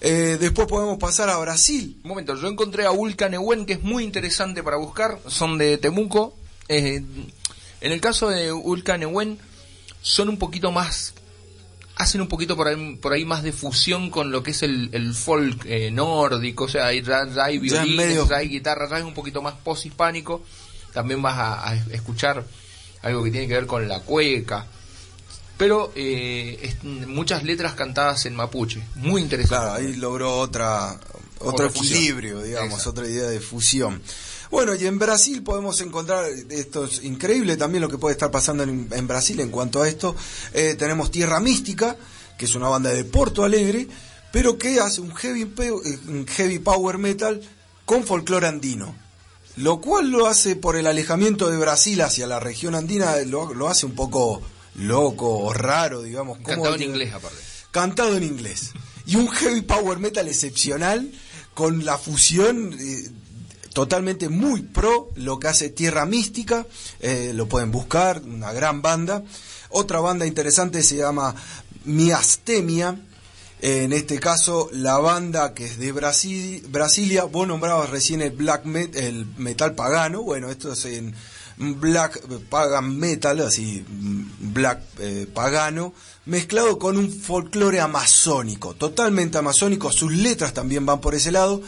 Eh, 0.00 0.36
después 0.38 0.68
podemos 0.68 0.98
pasar 0.98 1.28
a 1.30 1.38
Brasil. 1.38 1.98
Un 2.04 2.10
momento, 2.10 2.36
yo 2.36 2.46
encontré 2.46 2.84
a 2.84 2.92
Ulcanewen, 2.92 3.66
que 3.66 3.72
es 3.74 3.82
muy 3.82 4.04
interesante 4.04 4.62
para 4.62 4.76
buscar. 4.76 5.18
Son 5.26 5.58
de 5.58 5.78
Temuco. 5.78 6.36
Eh, 6.68 7.02
en 7.80 7.92
el 7.92 8.00
caso 8.00 8.28
de 8.28 8.52
Ulcanewen, 8.52 9.38
son 10.02 10.28
un 10.28 10.38
poquito 10.38 10.70
más. 10.70 11.14
Hacen 11.96 12.20
un 12.20 12.28
poquito 12.28 12.56
por 12.56 12.66
ahí, 12.66 12.96
por 12.96 13.12
ahí 13.12 13.24
más 13.24 13.42
de 13.42 13.52
fusión 13.52 14.10
con 14.10 14.32
lo 14.32 14.42
que 14.42 14.50
es 14.50 14.62
el, 14.62 15.14
folk 15.14 15.64
eh, 15.66 15.90
nórdico. 15.90 16.64
O 16.64 16.68
sea, 16.68 16.86
hay, 16.86 17.04
hay 17.40 17.58
violines, 17.58 18.30
hay 18.30 18.48
guitarra, 18.48 18.88
hay 18.96 19.02
un 19.02 19.14
poquito 19.14 19.42
más 19.42 19.54
post-hispánico. 19.54 20.42
También 20.92 21.22
vas 21.22 21.36
a 21.38 21.74
escuchar 21.92 22.44
algo 23.02 23.22
que 23.22 23.30
tiene 23.30 23.46
que 23.46 23.54
ver 23.54 23.66
con 23.66 23.86
la 23.86 24.00
cueca 24.00 24.66
pero 25.56 25.92
eh, 25.94 26.74
muchas 26.82 27.44
letras 27.44 27.74
cantadas 27.74 28.26
en 28.26 28.34
mapuche, 28.34 28.82
muy 28.96 29.22
interesante. 29.22 29.64
Claro, 29.64 29.74
ahí 29.74 29.94
logró 29.94 30.36
otra 30.38 30.98
otro 31.38 31.66
equilibrio, 31.66 32.42
digamos, 32.42 32.86
otra 32.86 33.06
idea 33.06 33.28
de 33.28 33.40
fusión. 33.40 34.02
Bueno, 34.50 34.74
y 34.74 34.86
en 34.86 34.98
Brasil 34.98 35.42
podemos 35.42 35.80
encontrar, 35.80 36.26
esto 36.50 36.84
es 36.84 37.02
increíble 37.04 37.56
también 37.56 37.82
lo 37.82 37.88
que 37.88 37.98
puede 37.98 38.12
estar 38.12 38.30
pasando 38.30 38.62
en, 38.62 39.06
Brasil 39.06 39.40
en 39.40 39.50
cuanto 39.50 39.82
a 39.82 39.88
esto, 39.88 40.14
eh, 40.52 40.74
tenemos 40.78 41.10
Tierra 41.10 41.40
Mística, 41.40 41.96
que 42.38 42.44
es 42.44 42.54
una 42.54 42.68
banda 42.68 42.90
de 42.90 43.04
Porto 43.04 43.44
Alegre, 43.44 43.88
pero 44.32 44.58
que 44.58 44.80
hace 44.80 45.00
un 45.00 45.14
heavy, 45.14 45.44
un 46.08 46.26
heavy 46.26 46.58
power 46.58 46.98
metal 46.98 47.40
con 47.84 48.04
folclore 48.04 48.46
andino. 48.46 48.94
Lo 49.56 49.80
cual 49.80 50.10
lo 50.10 50.26
hace 50.26 50.56
por 50.56 50.74
el 50.74 50.86
alejamiento 50.86 51.48
de 51.48 51.56
Brasil 51.56 52.00
hacia 52.00 52.26
la 52.26 52.40
región 52.40 52.74
andina, 52.74 53.16
lo, 53.20 53.54
lo 53.54 53.68
hace 53.68 53.86
un 53.86 53.94
poco 53.94 54.42
loco 54.74 55.38
o 55.38 55.52
raro, 55.52 56.02
digamos. 56.02 56.38
Cantado 56.38 56.74
en 56.74 56.82
inglés, 56.82 57.14
aparte. 57.14 57.38
Cantado 57.70 58.16
en 58.16 58.24
inglés. 58.24 58.72
Y 59.06 59.16
un 59.16 59.28
heavy 59.28 59.62
power 59.62 59.98
metal 59.98 60.26
excepcional 60.26 61.12
con 61.54 61.84
la 61.84 61.98
fusión 61.98 62.76
eh, 62.78 63.10
totalmente 63.74 64.30
muy 64.30 64.62
pro 64.62 65.10
lo 65.16 65.38
que 65.38 65.48
hace 65.48 65.68
Tierra 65.68 66.06
Mística. 66.06 66.66
Eh, 67.00 67.32
lo 67.34 67.46
pueden 67.46 67.70
buscar, 67.70 68.22
una 68.22 68.52
gran 68.52 68.80
banda. 68.80 69.22
Otra 69.68 70.00
banda 70.00 70.24
interesante 70.26 70.82
se 70.82 70.96
llama 70.96 71.34
Miastemia. 71.84 72.98
En 73.60 73.92
este 73.92 74.18
caso, 74.20 74.68
la 74.72 74.98
banda 74.98 75.54
que 75.54 75.64
es 75.64 75.78
de 75.78 75.92
Brasil, 75.92 76.64
Brasilia, 76.68 77.24
vos 77.24 77.48
nombrabas 77.48 77.90
recién 77.90 78.22
el 78.22 78.30
black 78.30 78.64
metal, 78.64 79.02
el 79.02 79.26
metal 79.36 79.74
pagano, 79.74 80.22
bueno, 80.22 80.50
esto 80.50 80.72
es 80.72 80.84
en 80.84 81.14
black 81.56 82.20
pagan 82.50 82.98
metal, 82.98 83.40
así 83.40 83.84
black 83.88 84.82
eh, 84.98 85.26
pagano, 85.32 85.94
mezclado 86.26 86.78
con 86.78 86.98
un 86.98 87.10
folclore 87.10 87.80
amazónico, 87.80 88.74
totalmente 88.74 89.38
amazónico, 89.38 89.90
sus 89.92 90.12
letras 90.12 90.52
también 90.52 90.84
van 90.84 91.00
por 91.00 91.14
ese 91.14 91.32
lado, 91.32 91.62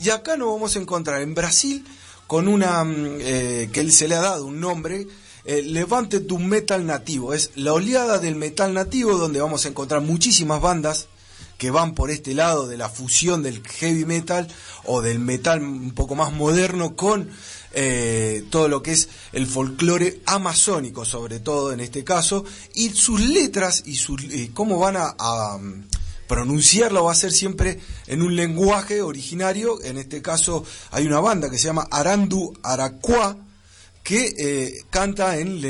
y 0.00 0.10
acá 0.10 0.36
nos 0.36 0.52
vamos 0.52 0.76
a 0.76 0.78
encontrar 0.78 1.22
en 1.22 1.34
Brasil 1.34 1.84
con 2.26 2.48
una 2.48 2.84
mm, 2.84 3.18
eh, 3.20 3.70
que 3.72 3.80
él 3.80 3.92
se 3.92 4.08
le 4.08 4.14
ha 4.14 4.20
dado 4.20 4.46
un 4.46 4.60
nombre, 4.60 5.06
eh, 5.44 5.62
Levante 5.62 6.20
tu 6.20 6.38
metal 6.38 6.84
nativo, 6.86 7.32
es 7.32 7.52
la 7.54 7.72
oleada 7.72 8.18
del 8.18 8.36
metal 8.36 8.74
nativo 8.74 9.16
donde 9.16 9.40
vamos 9.40 9.64
a 9.64 9.68
encontrar 9.68 10.02
muchísimas 10.02 10.60
bandas 10.60 11.08
que 11.56 11.70
van 11.70 11.94
por 11.94 12.10
este 12.10 12.34
lado 12.34 12.68
de 12.68 12.76
la 12.76 12.88
fusión 12.88 13.42
del 13.42 13.66
heavy 13.66 14.04
metal 14.04 14.48
o 14.84 15.02
del 15.02 15.18
metal 15.18 15.62
un 15.62 15.90
poco 15.90 16.14
más 16.14 16.32
moderno 16.32 16.94
con 16.94 17.30
eh, 17.72 18.44
todo 18.50 18.68
lo 18.68 18.82
que 18.82 18.92
es 18.92 19.08
el 19.32 19.46
folclore 19.46 20.20
amazónico, 20.24 21.04
sobre 21.04 21.40
todo 21.40 21.72
en 21.72 21.80
este 21.80 22.04
caso, 22.04 22.44
y 22.74 22.90
sus 22.90 23.20
letras 23.20 23.82
y 23.86 23.96
su, 23.96 24.16
eh, 24.30 24.50
cómo 24.54 24.78
van 24.78 24.96
a, 24.96 25.58
pronunciarlo 26.28 27.04
va 27.04 27.12
a 27.12 27.16
ser 27.16 27.32
siempre 27.32 27.80
en 28.06 28.22
un 28.22 28.36
lenguaje 28.36 29.02
originario. 29.02 29.82
En 29.82 29.98
este 29.98 30.22
caso 30.22 30.64
hay 30.90 31.06
una 31.06 31.20
banda 31.20 31.50
que 31.50 31.58
se 31.58 31.64
llama 31.64 31.88
Arandu 31.90 32.54
Aracuá, 32.62 33.36
que 34.04 34.34
eh, 34.38 34.84
canta 34.90 35.38
en 35.38 35.60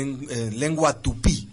lengua 0.59 1.01
tupí 1.01 1.49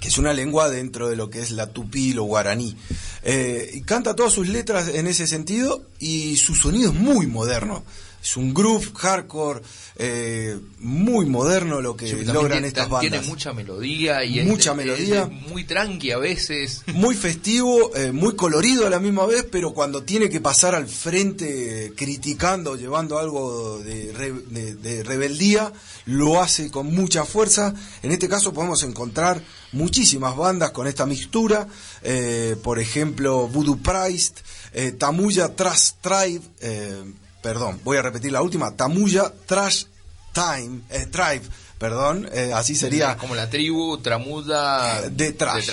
que 0.00 0.08
es 0.08 0.18
una 0.18 0.32
lengua 0.32 0.70
dentro 0.70 1.08
de 1.08 1.16
lo 1.16 1.30
que 1.30 1.40
es 1.40 1.50
la 1.50 1.72
tupí, 1.72 2.12
lo 2.12 2.24
guaraní. 2.24 2.76
Eh, 3.22 3.70
y 3.74 3.80
canta 3.82 4.14
todas 4.14 4.32
sus 4.32 4.48
letras 4.48 4.88
en 4.88 5.06
ese 5.06 5.26
sentido 5.26 5.86
y 5.98 6.36
su 6.36 6.54
sonido 6.54 6.90
es 6.90 6.98
muy 6.98 7.26
moderno. 7.26 7.84
Es 8.26 8.36
un 8.36 8.52
groove 8.52 8.90
hardcore 8.92 9.60
eh, 9.94 10.58
muy 10.80 11.26
moderno 11.26 11.80
lo 11.80 11.96
que 11.96 12.12
logran 12.24 12.64
estas 12.64 12.88
bandas. 12.88 13.12
Tiene 13.12 13.24
mucha 13.24 13.52
melodía 13.52 14.24
y 14.24 14.42
mucha 14.42 14.74
melodía, 14.74 15.26
muy 15.26 15.62
tranqui 15.62 16.10
a 16.10 16.18
veces. 16.18 16.82
Muy 16.92 17.14
festivo, 17.14 17.94
eh, 17.94 18.10
muy 18.10 18.34
colorido 18.34 18.86
a 18.86 18.90
la 18.90 18.98
misma 18.98 19.26
vez, 19.26 19.46
pero 19.50 19.72
cuando 19.72 20.02
tiene 20.02 20.28
que 20.28 20.40
pasar 20.40 20.74
al 20.74 20.88
frente 20.88 21.92
criticando, 21.94 22.74
llevando 22.74 23.18
algo 23.18 23.78
de, 23.78 24.12
de 24.12 25.02
rebeldía, 25.04 25.72
lo 26.06 26.40
hace 26.40 26.70
con 26.70 26.92
mucha 26.92 27.24
fuerza. 27.24 27.74
En 28.02 28.10
este 28.10 28.28
caso 28.28 28.52
podemos 28.52 28.82
encontrar 28.82 29.40
muchísimas 29.72 30.36
bandas 30.36 30.70
con 30.70 30.86
esta 30.86 31.06
mixtura, 31.06 31.68
eh, 32.02 32.56
por 32.62 32.78
ejemplo, 32.78 33.46
Voodoo 33.48 33.78
Price, 33.78 34.32
eh, 34.72 34.92
Tamuya 34.92 35.54
Trash 35.54 35.92
Tribe, 36.00 36.40
eh, 36.60 37.04
perdón, 37.46 37.80
voy 37.84 37.96
a 37.96 38.02
repetir 38.02 38.32
la 38.32 38.42
última, 38.42 38.74
Tamuya 38.74 39.32
Trash 39.46 39.84
Time, 40.32 40.80
Tribe, 41.12 41.42
perdón, 41.78 42.28
así 42.52 42.74
sería. 42.74 43.16
Como 43.16 43.36
la 43.36 43.48
tribu 43.48 43.98
tramuda 43.98 45.08
de 45.08 45.32
trash. 45.32 45.70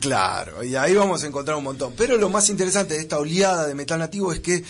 claro, 0.00 0.62
y 0.62 0.76
ahí 0.76 0.94
vamos 0.94 1.24
a 1.24 1.26
encontrar 1.26 1.56
un 1.56 1.64
montón. 1.64 1.94
Pero 1.96 2.18
lo 2.18 2.28
más 2.28 2.50
interesante 2.50 2.94
de 2.94 3.00
esta 3.00 3.18
oleada 3.18 3.66
de 3.66 3.74
metal 3.74 3.98
nativo 3.98 4.32
es 4.32 4.40
que 4.40 4.62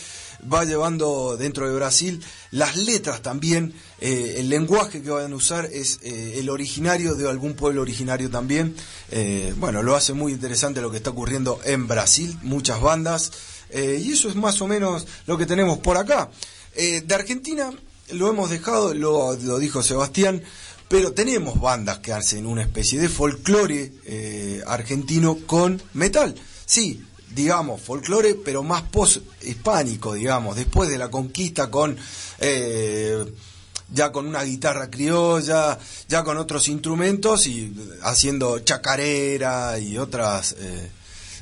va 0.52 0.64
llevando 0.64 1.36
dentro 1.36 1.68
de 1.68 1.74
Brasil 1.74 2.22
las 2.50 2.76
letras 2.76 3.22
también, 3.22 3.74
eh, 4.00 4.36
el 4.38 4.48
lenguaje 4.48 5.02
que 5.02 5.10
van 5.10 5.32
a 5.32 5.34
usar 5.34 5.66
es 5.66 5.98
eh, 6.02 6.34
el 6.36 6.50
originario 6.50 7.14
de 7.14 7.28
algún 7.28 7.54
pueblo 7.54 7.82
originario 7.82 8.30
también. 8.30 8.76
Eh, 9.10 9.52
bueno, 9.56 9.82
lo 9.82 9.96
hace 9.96 10.12
muy 10.12 10.32
interesante 10.32 10.80
lo 10.80 10.90
que 10.90 10.98
está 10.98 11.10
ocurriendo 11.10 11.60
en 11.64 11.88
Brasil, 11.88 12.38
muchas 12.42 12.80
bandas, 12.80 13.32
y 13.74 14.12
eso 14.12 14.28
es 14.28 14.36
más 14.36 14.60
o 14.62 14.68
menos 14.68 15.06
lo 15.26 15.36
que 15.36 15.46
tenemos 15.46 15.78
por 15.78 15.96
acá. 15.96 16.30
de 16.74 17.14
Argentina 17.14 17.72
lo 18.12 18.28
hemos 18.28 18.50
dejado, 18.50 18.94
lo, 18.94 19.34
lo, 19.34 19.58
dijo 19.58 19.82
Sebastián, 19.82 20.42
pero 20.88 21.12
tenemos 21.12 21.60
bandas 21.60 21.98
que 21.98 22.12
hacen 22.12 22.46
una 22.46 22.62
especie 22.62 23.00
de 23.00 23.08
folclore 23.08 23.92
argentino 24.66 25.38
con 25.46 25.82
metal. 25.94 26.34
Sí, 26.66 27.02
digamos, 27.34 27.80
folclore, 27.80 28.34
pero 28.34 28.62
más 28.62 28.82
post-hispánico, 28.82 30.14
digamos, 30.14 30.56
después 30.56 30.88
de 30.88 30.98
la 30.98 31.10
conquista 31.10 31.70
con... 31.70 31.96
Eh, 32.38 33.24
ya 33.92 34.10
con 34.10 34.26
una 34.26 34.42
guitarra 34.42 34.90
criolla, 34.90 35.78
ya 36.08 36.24
con 36.24 36.38
otros 36.38 36.68
instrumentos 36.68 37.46
y 37.46 37.72
haciendo 38.02 38.58
chacarera 38.60 39.78
y 39.78 39.98
otras 39.98 40.56
eh, 40.58 40.90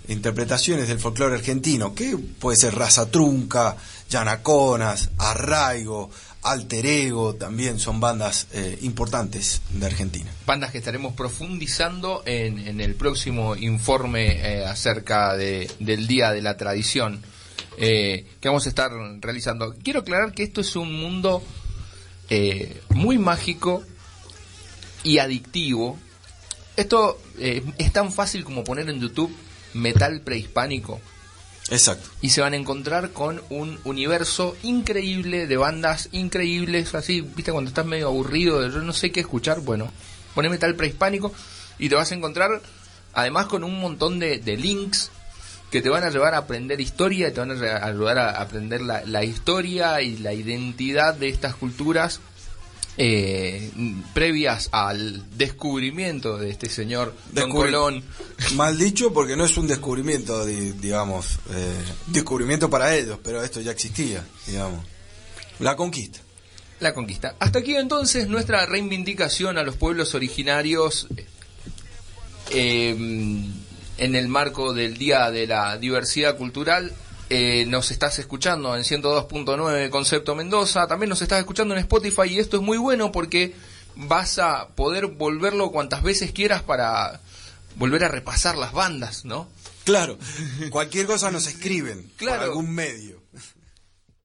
interpretaciones 0.09 0.89
del 0.89 0.99
folclore 0.99 1.37
argentino, 1.37 1.95
que 1.95 2.17
puede 2.17 2.57
ser 2.57 2.75
raza 2.75 3.11
trunca, 3.11 3.77
llanaconas, 4.09 5.11
arraigo, 5.19 6.11
Alter 6.43 6.85
Ego 6.85 7.35
también 7.37 7.79
son 7.79 8.01
bandas 8.01 8.49
eh, 8.53 8.79
importantes 8.83 9.63
de 9.71 9.87
Argentina. 9.87 10.31
Bandas 10.45 10.73
que 10.73 10.79
estaremos 10.79 11.15
profundizando 11.15 12.23
en, 12.27 12.81
el 12.81 12.95
próximo 12.97 13.55
informe 13.55 14.41
eh, 14.41 14.65
acerca 14.67 15.37
de, 15.37 15.71
del 15.79 16.09
Día 16.09 16.33
de 16.33 16.43
la 16.43 16.57
Tradición 16.57 17.23
eh, 17.79 18.27
que 18.41 18.49
vamos 18.49 18.67
a 18.67 18.71
estar 18.71 18.91
realizando. 19.21 19.75
Quiero 19.83 20.01
aclarar 20.01 20.33
que 20.33 20.43
esto 20.43 20.61
es 20.61 20.75
un 20.77 20.93
mundo 20.93 21.43
muy 22.89 23.19
mágico 23.19 23.83
y 25.05 25.19
adictivo. 25.19 25.99
Esto 26.77 27.21
es 27.39 27.93
tan 27.93 28.11
fácil 28.11 28.43
como 28.43 28.65
poner 28.65 28.89
en 28.89 29.01
YouTube 29.01 29.37
metal 29.75 30.21
prehispánico 30.21 31.01
Exacto. 31.71 32.11
Y 32.21 32.31
se 32.31 32.41
van 32.41 32.55
a 32.55 32.57
encontrar 32.57 33.11
con 33.11 33.41
un 33.49 33.79
universo 33.85 34.57
increíble 34.63 35.47
de 35.47 35.57
bandas 35.57 36.09
increíbles, 36.13 36.95
así, 36.95 37.21
viste, 37.21 37.53
cuando 37.53 37.69
estás 37.69 37.87
medio 37.87 38.09
aburrido, 38.09 38.61
de 38.61 38.71
yo 38.71 38.81
no 38.81 38.93
sé 38.93 39.13
qué 39.13 39.21
escuchar, 39.21 39.61
bueno, 39.61 39.91
pone 40.35 40.49
metal 40.49 40.75
prehispánico 40.75 41.33
y 41.79 41.89
te 41.89 41.95
vas 41.95 42.11
a 42.11 42.15
encontrar 42.15 42.61
además 43.15 43.47
con 43.47 43.65
un 43.65 43.79
montón 43.81 44.19
de, 44.19 44.39
links 44.57 45.11
que 45.71 45.81
te 45.81 45.89
van 45.89 46.05
a 46.05 46.11
llevar 46.11 46.35
a 46.35 46.39
aprender 46.39 46.81
historia, 46.81 47.33
te 47.33 47.41
van 47.41 47.51
a 47.51 47.87
ayudar 47.87 48.19
a 48.19 48.43
aprender 48.43 48.83
la, 48.83 49.03
la 49.07 49.25
historia 49.25 50.03
y 50.03 50.19
la 50.19 50.35
identidad 50.35 51.15
de 51.15 51.29
estas 51.29 51.55
culturas 51.55 52.21
eh, 52.99 53.71
previas 54.13 54.69
al 54.73 55.25
descubrimiento 55.37 56.37
de 56.37 56.51
este 56.51 56.69
señor 56.69 57.15
Don 57.33 57.51
Colón. 57.51 58.03
Mal 58.55 58.77
dicho 58.77 59.13
porque 59.13 59.37
no 59.37 59.45
es 59.45 59.57
un 59.57 59.67
descubrimiento, 59.67 60.45
digamos, 60.45 61.39
eh, 61.51 61.75
descubrimiento 62.09 62.69
para 62.69 62.95
ellos, 62.95 63.19
pero 63.23 63.43
esto 63.43 63.61
ya 63.61 63.73
existía, 63.73 64.25
digamos. 64.47 64.85
La 65.59 65.77
conquista. 65.77 66.21
La 66.81 66.93
conquista. 66.93 67.37
Hasta 67.39 67.61
aquí 67.61 67.77
entonces 67.77 68.29
nuestra 68.29 68.67
reivindicación 68.67 69.57
a 69.57 69.63
los 69.63 69.77
pueblos 69.77 70.15
originarios 70.15 71.07
eh, 72.51 72.91
en 73.99 74.15
el 74.15 74.29
marco 74.29 74.73
del 74.75 74.99
Día 74.99 75.31
de 75.31 75.47
la 75.47 75.79
Diversidad 75.79 76.37
Cultural 76.37 76.93
eh, 77.35 77.65
nos 77.65 77.91
estás 77.91 78.19
escuchando 78.19 78.77
en 78.77 78.83
102.9 78.83 79.89
Concepto 79.89 80.35
Mendoza, 80.35 80.87
también 80.87 81.09
nos 81.09 81.23
estás 81.23 81.39
escuchando 81.39 81.73
en 81.73 81.81
Spotify 81.81 82.25
y 82.29 82.39
esto 82.39 82.59
es 82.59 82.63
muy 82.63 82.77
bueno 82.77 83.11
porque 83.11 83.55
vas 83.97 84.39
a 84.39 84.69
poder 84.69 85.07
volverlo 85.07 85.71
cuantas 85.71 86.03
veces 86.03 86.33
quieras 86.33 86.63
para 86.63 87.23
volver 87.77 88.05
a 88.05 88.09
repasar 88.09 88.59
las 88.59 88.75
bandas, 88.75 89.25
¿no? 89.25 89.49
Claro, 89.85 90.19
cualquier 90.69 91.07
cosa 91.07 91.31
nos 91.31 91.47
escriben 91.47 92.13
claro. 92.19 92.37
por 92.37 92.45
algún 92.51 92.75
medio. 92.75 93.22